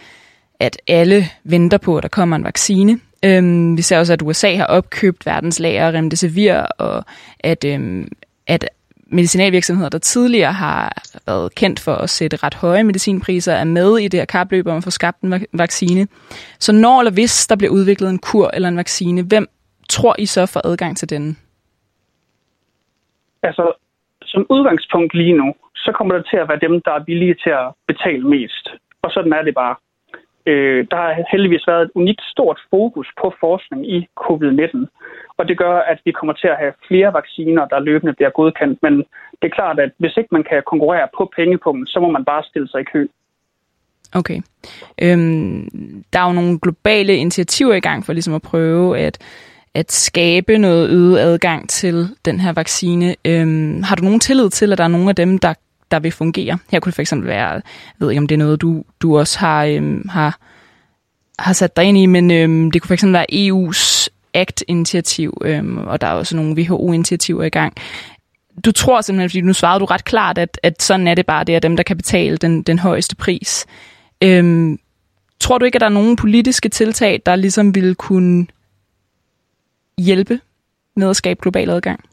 [0.61, 3.01] at alle venter på, at der kommer en vaccine.
[3.25, 7.05] Øhm, vi ser også, at USA har opkøbt verdens lager af remdesivir, og
[7.41, 8.09] at, øhm,
[8.47, 8.69] at
[9.07, 14.09] medicinalvirksomheder, der tidligere har været kendt for at sætte ret høje medicinpriser, er med i
[14.09, 16.07] det her kapløb om at få skabt en vaccine.
[16.59, 19.47] Så når eller hvis der bliver udviklet en kur eller en vaccine, hvem
[19.89, 21.39] tror I så får adgang til den?
[23.43, 23.73] Altså,
[24.23, 27.51] som udgangspunkt lige nu, så kommer det til at være dem, der er villige til
[27.51, 28.69] at betale mest.
[29.03, 29.77] Og sådan er det bare.
[30.47, 34.87] Øh, der har heldigvis været et unikt stort fokus på forskning i covid-19,
[35.39, 38.79] og det gør, at vi kommer til at have flere vacciner, der løbende bliver godkendt.
[38.83, 38.95] Men
[39.43, 42.43] det er klart, at hvis ikke man kan konkurrere på pengepunkten, så må man bare
[42.45, 43.07] stille sig i kø.
[44.15, 44.41] Okay.
[45.03, 49.19] Øhm, der er jo nogle globale initiativer i gang for ligesom at prøve at,
[49.75, 53.17] at skabe noget øget adgang til den her vaccine.
[53.25, 55.55] Øhm, har du nogen tillid til, at der er nogle af dem, der
[55.91, 56.59] der vil fungere.
[56.71, 57.63] Her kunne det for eksempel være, jeg
[57.99, 60.39] ved ikke om det er noget, du, du også har, øhm, har,
[61.39, 65.79] har sat dig ind i, men øhm, det kunne for eksempel være EU's ACT-initiativ, øhm,
[65.79, 67.77] og der er også nogle WHO-initiativer i gang.
[68.65, 71.45] Du tror simpelthen, fordi nu svarede du ret klart, at, at sådan er det bare,
[71.45, 73.67] det er dem, der kan betale den, den højeste pris.
[74.23, 74.79] Øhm,
[75.41, 78.47] tror du ikke, at der er nogle politiske tiltag, der ligesom ville kunne
[79.99, 80.41] hjælpe
[80.97, 82.05] med at skabe global adgang?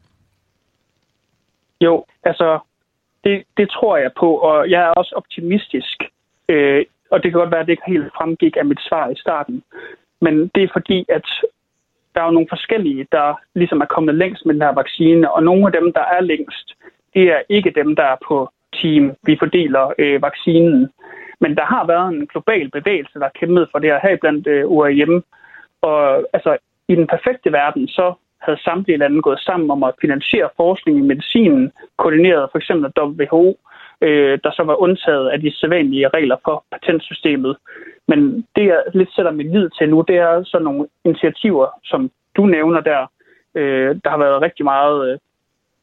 [1.82, 2.60] Jo, altså
[3.26, 6.04] det, det tror jeg på, og jeg er også optimistisk.
[6.50, 9.16] Øh, og det kan godt være, at det ikke helt fremgik af mit svar i
[9.16, 9.64] starten.
[10.22, 11.28] Men det er fordi, at
[12.16, 15.66] der er nogle forskellige, der ligesom er kommet længst med den her vaccine, og nogle
[15.66, 16.74] af dem, der er længst,
[17.14, 20.90] det er ikke dem, der er på team, vi fordeler øh, vaccinen.
[21.40, 24.48] Men der har været en global bevægelse, der har kæmpet for det her, her blandt
[24.48, 25.24] øh, UAM.
[25.82, 26.58] Og altså,
[26.88, 28.14] i den perfekte verden, så
[28.46, 33.02] havde samtlige lande gået sammen om at finansiere forskning i medicinen, koordineret for eksempel af
[33.02, 33.58] WHO,
[34.02, 37.58] øh, der så var undtaget af de sædvanlige regler for patentsystemet.
[38.08, 42.12] Men det, jeg lidt sætter mit lid til nu, det er så nogle initiativer, som
[42.36, 43.12] du nævner der.
[43.56, 45.18] Øh, der har været rigtig meget øh,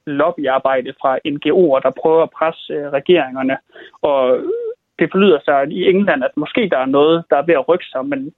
[0.07, 3.57] lobbyarbejde fra NGO'er, der prøver at presse øh, regeringerne.
[4.03, 4.41] Og
[4.99, 7.85] det forlyder sig i England, at måske der er noget, der er ved at rykke
[7.85, 8.35] sig, men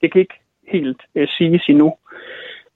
[0.00, 1.96] det kan ikke helt øh, siges endnu.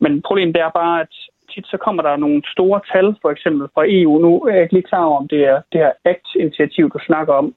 [0.01, 1.15] Men problemet er bare, at
[1.51, 4.19] tit så kommer der nogle store tal, for eksempel fra EU.
[4.19, 7.35] Nu er jeg ikke lige klar over, om det er det her ACT-initiativ, du snakker
[7.35, 7.55] om.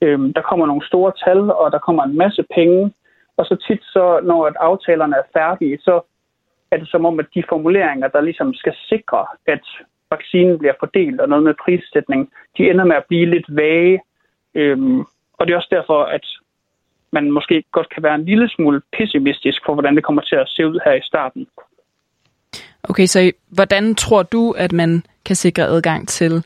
[0.00, 2.92] Øhm, der kommer nogle store tal, og der kommer en masse penge.
[3.36, 6.00] Og så tit, så, når at aftalerne er færdige, så
[6.70, 9.64] er det som om, at de formuleringer, der ligesom skal sikre, at
[10.10, 14.00] vaccinen bliver fordelt og noget med prissætning, de ender med at blive lidt vage.
[14.54, 15.00] Øhm,
[15.38, 16.26] og det er også derfor, at
[17.10, 20.48] man måske godt kan være en lille smule pessimistisk for, hvordan det kommer til at
[20.48, 21.46] se ud her i starten.
[22.88, 26.44] Okay, så hvordan tror du, at man kan sikre adgang til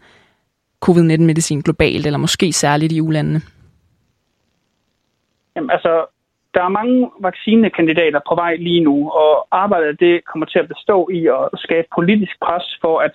[0.80, 3.40] covid-19-medicin globalt, eller måske særligt i ulandene?
[5.56, 6.06] Jamen, altså,
[6.54, 11.08] der er mange vaccinekandidater på vej lige nu, og arbejdet det kommer til at bestå
[11.12, 13.12] i at skabe politisk pres for, at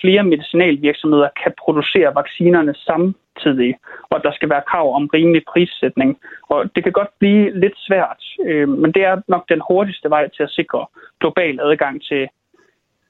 [0.00, 3.74] flere medicinalvirksomheder kan producere vaccinerne samtidig,
[4.10, 6.18] og at der skal være krav om rimelig prissætning.
[6.48, 10.28] Og det kan godt blive lidt svært, øh, men det er nok den hurtigste vej
[10.28, 10.86] til at sikre
[11.20, 12.28] global adgang til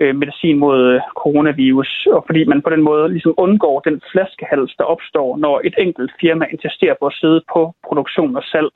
[0.01, 4.75] øh, medicin mod øh, coronavirus, og fordi man på den måde ligesom undgår den flaskehals,
[4.79, 8.71] der opstår, når et enkelt firma insisterer på at sidde på produktion og salg.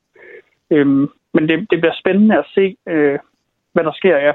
[0.70, 3.18] Øhm, men det, det bliver spændende at se, øh,
[3.72, 4.32] hvad der sker, ja.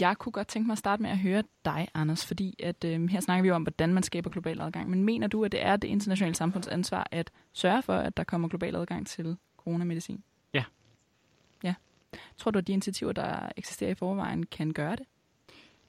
[0.00, 3.08] Jeg kunne godt tænke mig at starte med at høre dig, Anders, fordi at, øh,
[3.10, 4.90] her snakker vi jo om, hvordan man skaber global adgang.
[4.90, 8.24] Men mener du, at det er det internationale samfunds ansvar at sørge for, at der
[8.24, 10.22] kommer global adgang til coronamedicin?
[10.54, 10.64] Ja.
[11.64, 11.74] Ja.
[12.38, 15.06] Tror du, at de initiativer, der eksisterer i forvejen, kan gøre det?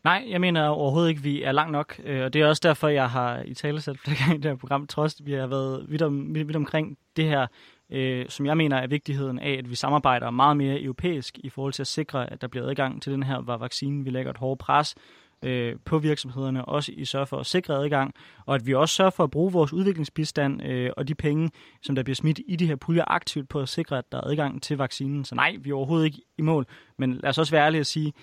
[0.04, 2.00] Nej, jeg mener overhovedet ikke, at vi er langt nok.
[2.04, 4.52] Øh, og det er også derfor, jeg har i tale sat flere gange i det
[4.52, 7.48] her program, trods vi har været vidt, om, vidt omkring det her,
[7.90, 11.74] øh, som jeg mener er vigtigheden af, at vi samarbejder meget mere europæisk i forhold
[11.74, 14.04] til at sikre, at der bliver adgang til den her vaccine.
[14.04, 14.96] Vi lægger et hårdt pres
[15.44, 18.14] øh, på virksomhederne, også i sørge for at sikre adgang,
[18.46, 21.50] og at vi også sørger for at bruge vores udviklingsbistand øh, og de penge,
[21.82, 24.28] som der bliver smidt i de her puljer aktivt på at sikre, at der er
[24.28, 25.26] adgang til vaccinen.
[25.26, 26.66] Så nej, vi er overhovedet ikke i mål,
[26.98, 28.14] men lad os også være ærlige at sige,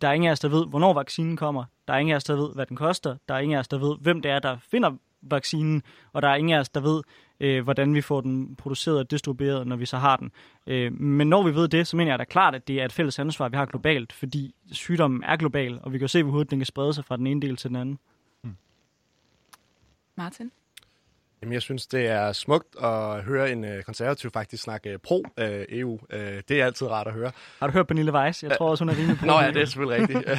[0.00, 1.64] der er ingen af os, der ved, hvornår vaccinen kommer.
[1.88, 3.16] Der er ingen af os, der ved, hvad den koster.
[3.28, 4.90] Der er ingen af os, der ved, hvem det er, der finder
[5.30, 5.82] vaccinen.
[6.12, 7.02] Og der er ingen af os, der ved,
[7.40, 10.30] øh, hvordan vi får den produceret og distribueret, når vi så har den.
[10.66, 12.92] Øh, men når vi ved det, så mener jeg da klart, at det er et
[12.92, 16.50] fælles ansvar, vi har globalt, fordi sygdommen er global, og vi kan se, hvor hurtigt
[16.50, 17.98] den kan sprede sig fra den ene del til den anden.
[20.16, 20.50] Martin?
[21.46, 25.98] Jamen, jeg synes, det er smukt at høre en øh, konservativ faktisk snakke pro-EU.
[26.10, 27.32] Øh, det er altid rart at høre.
[27.58, 28.42] Har du hørt Pernille Weiss?
[28.42, 30.30] Jeg tror også, hun er rimelig pro Nå ja, det er selvfølgelig rigtigt.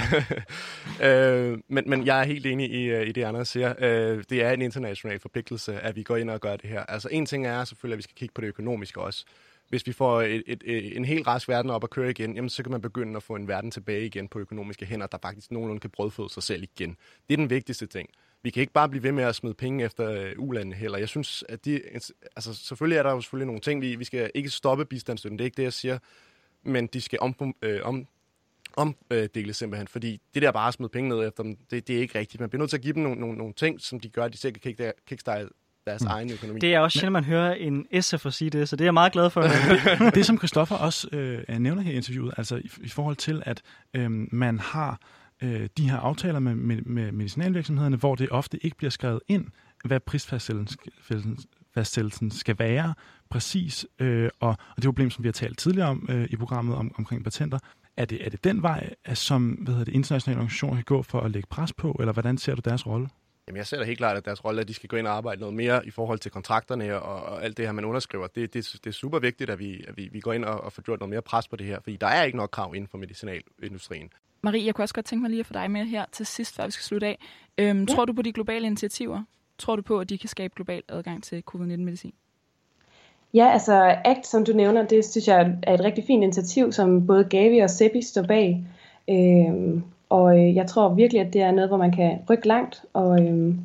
[1.08, 3.74] øh, men, men jeg er helt enig i, øh, i det, Anders siger.
[3.80, 6.84] Øh, det er en international forpligtelse, at vi går ind og gør det her.
[6.84, 9.26] Altså, en ting er selvfølgelig, at vi skal kigge på det økonomiske også.
[9.70, 12.50] Hvis vi får et, et, et, en helt rask verden op at køre igen, jamen,
[12.50, 15.52] så kan man begynde at få en verden tilbage igen på økonomiske hænder, der faktisk
[15.52, 16.98] nogenlunde kan brødføde sig selv igen.
[17.28, 18.10] Det er den vigtigste ting
[18.44, 20.98] vi kan ikke bare blive ved med at smide penge efter ulandene heller.
[20.98, 21.82] Jeg synes, at de,
[22.36, 25.44] altså selvfølgelig er der jo selvfølgelig nogle ting, vi, vi skal ikke stoppe bistandsstøtten, det
[25.44, 25.98] er ikke det, jeg siger,
[26.64, 28.08] men de skal om, øh, om,
[28.78, 32.00] omdele simpelthen, fordi det der bare at smide penge ned efter dem, det, det er
[32.00, 32.40] ikke rigtigt.
[32.40, 34.34] Man bliver nødt til at give dem nogle, nogle, nogle ting, som de gør, at
[34.34, 35.50] de selv kan kickstarte
[35.88, 36.08] deres mm.
[36.08, 36.60] egen økonomi.
[36.60, 38.94] Det er også sjældent, man hører en SF at sige det, så det er jeg
[38.94, 39.42] meget glad for.
[39.42, 39.52] det,
[40.16, 43.62] det, som Christoffer også øh, nævner her i interviewet, altså i, i forhold til, at
[43.94, 45.00] øh, man har
[45.42, 49.46] øh, de her aftaler med, med, med medicinalvirksomhederne, hvor det ofte ikke bliver skrevet ind,
[49.86, 52.94] hvad prisfastsættelsen skal være
[53.30, 56.76] præcis, øh, og, og det problem, som vi har talt tidligere om øh, i programmet
[56.76, 57.60] om, omkring patenter,
[57.98, 61.22] er det, er det den vej, som hvad hedder det, internationale organisationer kan gå for
[61.22, 63.10] at lægge pres på, eller hvordan ser du deres rolle?
[63.48, 65.08] Jamen, jeg ser da helt klart, at deres rolle er, at de skal gå ind
[65.08, 68.28] og arbejde noget mere i forhold til kontrakterne og, og alt det her, man underskriver.
[68.28, 70.74] Det, det, det er super vigtigt, at vi, at vi, vi går ind og, og
[70.74, 72.88] får gjort noget mere pres på det her, fordi der er ikke nok krav inden
[72.88, 74.10] for medicinalindustrien.
[74.42, 76.56] Marie, jeg kunne også godt tænke mig lige at få dig med her til sidst,
[76.56, 77.20] før vi skal slutte af.
[77.58, 77.96] Øhm, ja.
[77.96, 79.24] Tror du på de globale initiativer?
[79.58, 82.14] Tror du på, at de kan skabe global adgang til covid-19-medicin?
[83.34, 87.08] Ja, altså ACT, som du nævner, det synes jeg er et rigtig fint initiativ, som
[87.08, 88.66] både Gavi og Seppi står bag.
[89.10, 92.86] Øhm, og øh, jeg tror virkelig, at det er noget, hvor man kan rykke langt.
[92.94, 93.60] Og øhm,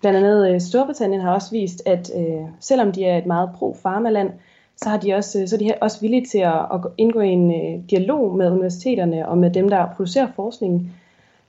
[0.00, 4.30] blandt andet øh, Storbritannien har også vist, at øh, selvom de er et meget pro-farmaland,
[4.76, 7.28] så, har de også, øh, så er de også villige til at, at indgå i
[7.28, 10.92] en øh, dialog med universiteterne og med dem, der producerer forskningen.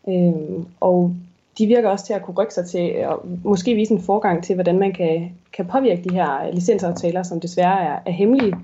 [0.07, 1.15] Øhm, og
[1.57, 4.43] de virker også til at kunne rykke sig til øh, og måske vise en forgang
[4.43, 8.55] til, hvordan man kan, kan påvirke de her øh, licensaftaler, som desværre er, er hemmelige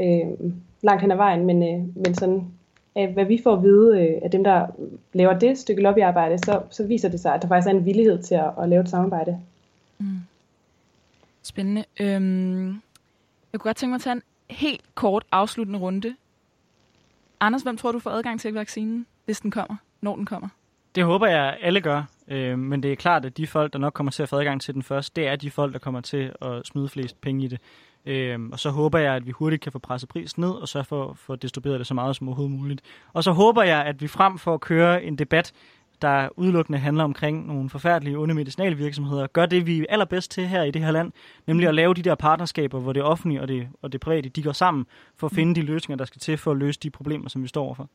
[0.00, 0.50] øh,
[0.82, 1.46] langt hen ad vejen.
[1.46, 2.44] Men, øh, men sådan,
[2.96, 4.66] af hvad vi får at vide øh, af dem, der
[5.12, 8.22] laver det stykke lobbyarbejde, så, så viser det sig, at der faktisk er en villighed
[8.22, 9.38] til at, at lave et samarbejde.
[9.98, 10.06] Mm.
[11.42, 11.84] Spændende.
[12.00, 12.80] Øhm,
[13.52, 16.16] jeg kunne godt tænke mig at tage en helt kort afsluttende runde.
[17.40, 20.48] Anders, hvem tror du får adgang til vaccinen, hvis den kommer, når den kommer?
[20.94, 22.02] Det håber jeg, alle gør.
[22.28, 24.60] Øh, men det er klart, at de folk, der nok kommer til at få adgang
[24.60, 27.48] til den først, det er de folk, der kommer til at smide flest penge i
[27.48, 27.60] det.
[28.06, 30.82] Øh, og så håber jeg, at vi hurtigt kan få presset prisen ned, og så
[30.82, 32.80] få, få distribueret det så meget som overhovedet muligt.
[33.12, 35.52] Og så håber jeg, at vi frem for at køre en debat,
[36.02, 40.62] der udelukkende handler omkring nogle forfærdelige onde medicinalvirksomheder, gør det, vi er allerbedst til her
[40.62, 41.12] i det her land,
[41.46, 44.42] nemlig at lave de der partnerskaber, hvor det offentlige og det, og det private, de
[44.42, 44.86] går sammen
[45.16, 47.48] for at finde de løsninger, der skal til for at løse de problemer, som vi
[47.48, 47.88] står overfor.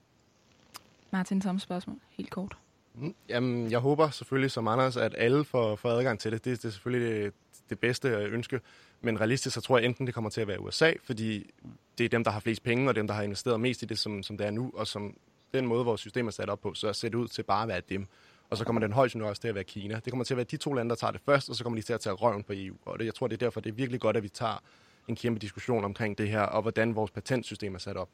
[1.11, 1.97] Martin, samme spørgsmål.
[2.09, 2.57] Helt kort.
[2.95, 6.45] Mm, jamen, jeg håber selvfølgelig som Anders, at alle får, får adgang til det.
[6.45, 7.33] Det, det er selvfølgelig det,
[7.69, 8.59] det bedste ønske.
[9.01, 11.51] Men realistisk, så tror jeg enten, det kommer til at være USA, fordi
[11.97, 13.99] det er dem, der har flest penge, og dem, der har investeret mest i det,
[13.99, 15.15] som, som det er nu, og som
[15.53, 17.67] den måde, vores system er sat op på, så ser det ud til bare at
[17.67, 18.07] være dem.
[18.49, 19.95] Og så kommer den højst nu også til at være Kina.
[19.95, 21.79] Det kommer til at være de to lande, der tager det først, og så kommer
[21.79, 22.75] de til at tage røven på EU.
[22.85, 24.63] Og det, jeg tror, det er derfor, det er virkelig godt, at vi tager
[25.07, 28.09] en kæmpe diskussion omkring det her, og hvordan vores patentsystem er sat op.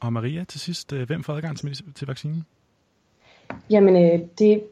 [0.00, 2.46] Og Maria, til sidst, øh, hvem får adgang til, til vaccinen?
[3.70, 4.62] Jamen, øh, det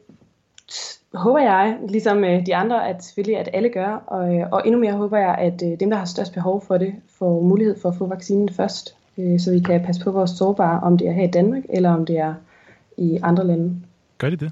[1.13, 3.93] håber jeg, ligesom øh, de andre, at selvfølgelig at alle gør.
[4.07, 7.41] Og, og endnu mere håber jeg, at dem, der har størst behov for det, får
[7.41, 10.97] mulighed for at få vaccinen først øh, så vi kan passe på vores sårbare, om
[10.97, 12.33] det er her i Danmark, eller om det er
[12.97, 13.75] i andre lande.
[14.17, 14.51] Gør de det?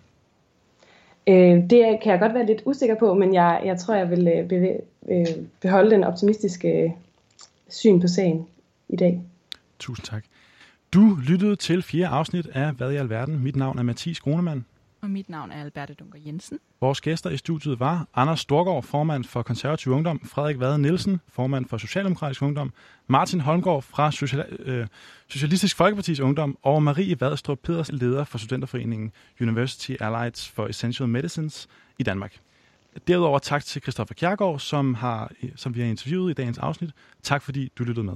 [1.27, 4.27] Øh, det kan jeg godt være lidt usikker på, men jeg, jeg tror, jeg vil
[4.27, 5.25] øh, bevæge, øh,
[5.61, 6.95] beholde den optimistiske
[7.69, 8.47] syn på sagen
[8.89, 9.21] i dag.
[9.79, 10.23] Tusind tak.
[10.93, 13.43] Du lyttede til fire afsnit af Hvad i alverden?
[13.43, 14.65] Mit navn er Mathis Grunemann
[15.03, 16.59] og mit navn er Alberte Dunker Jensen.
[16.81, 21.65] Vores gæster i studiet var Anders Storgård, formand for Konservativ Ungdom, Frederik Vade Nielsen, formand
[21.65, 22.73] for Socialdemokratisk Ungdom,
[23.07, 24.87] Martin Holmgaard fra Social, øh,
[25.27, 31.67] Socialistisk Folkepartis Ungdom og Marie Vadstrup Pedersen, leder for Studenterforeningen University Allies for Essential Medicines
[31.99, 32.39] i Danmark.
[33.07, 36.89] Derudover tak til Christoffer Kjærgaard, som, har, som vi har interviewet i dagens afsnit.
[37.23, 38.13] Tak fordi du lyttede med.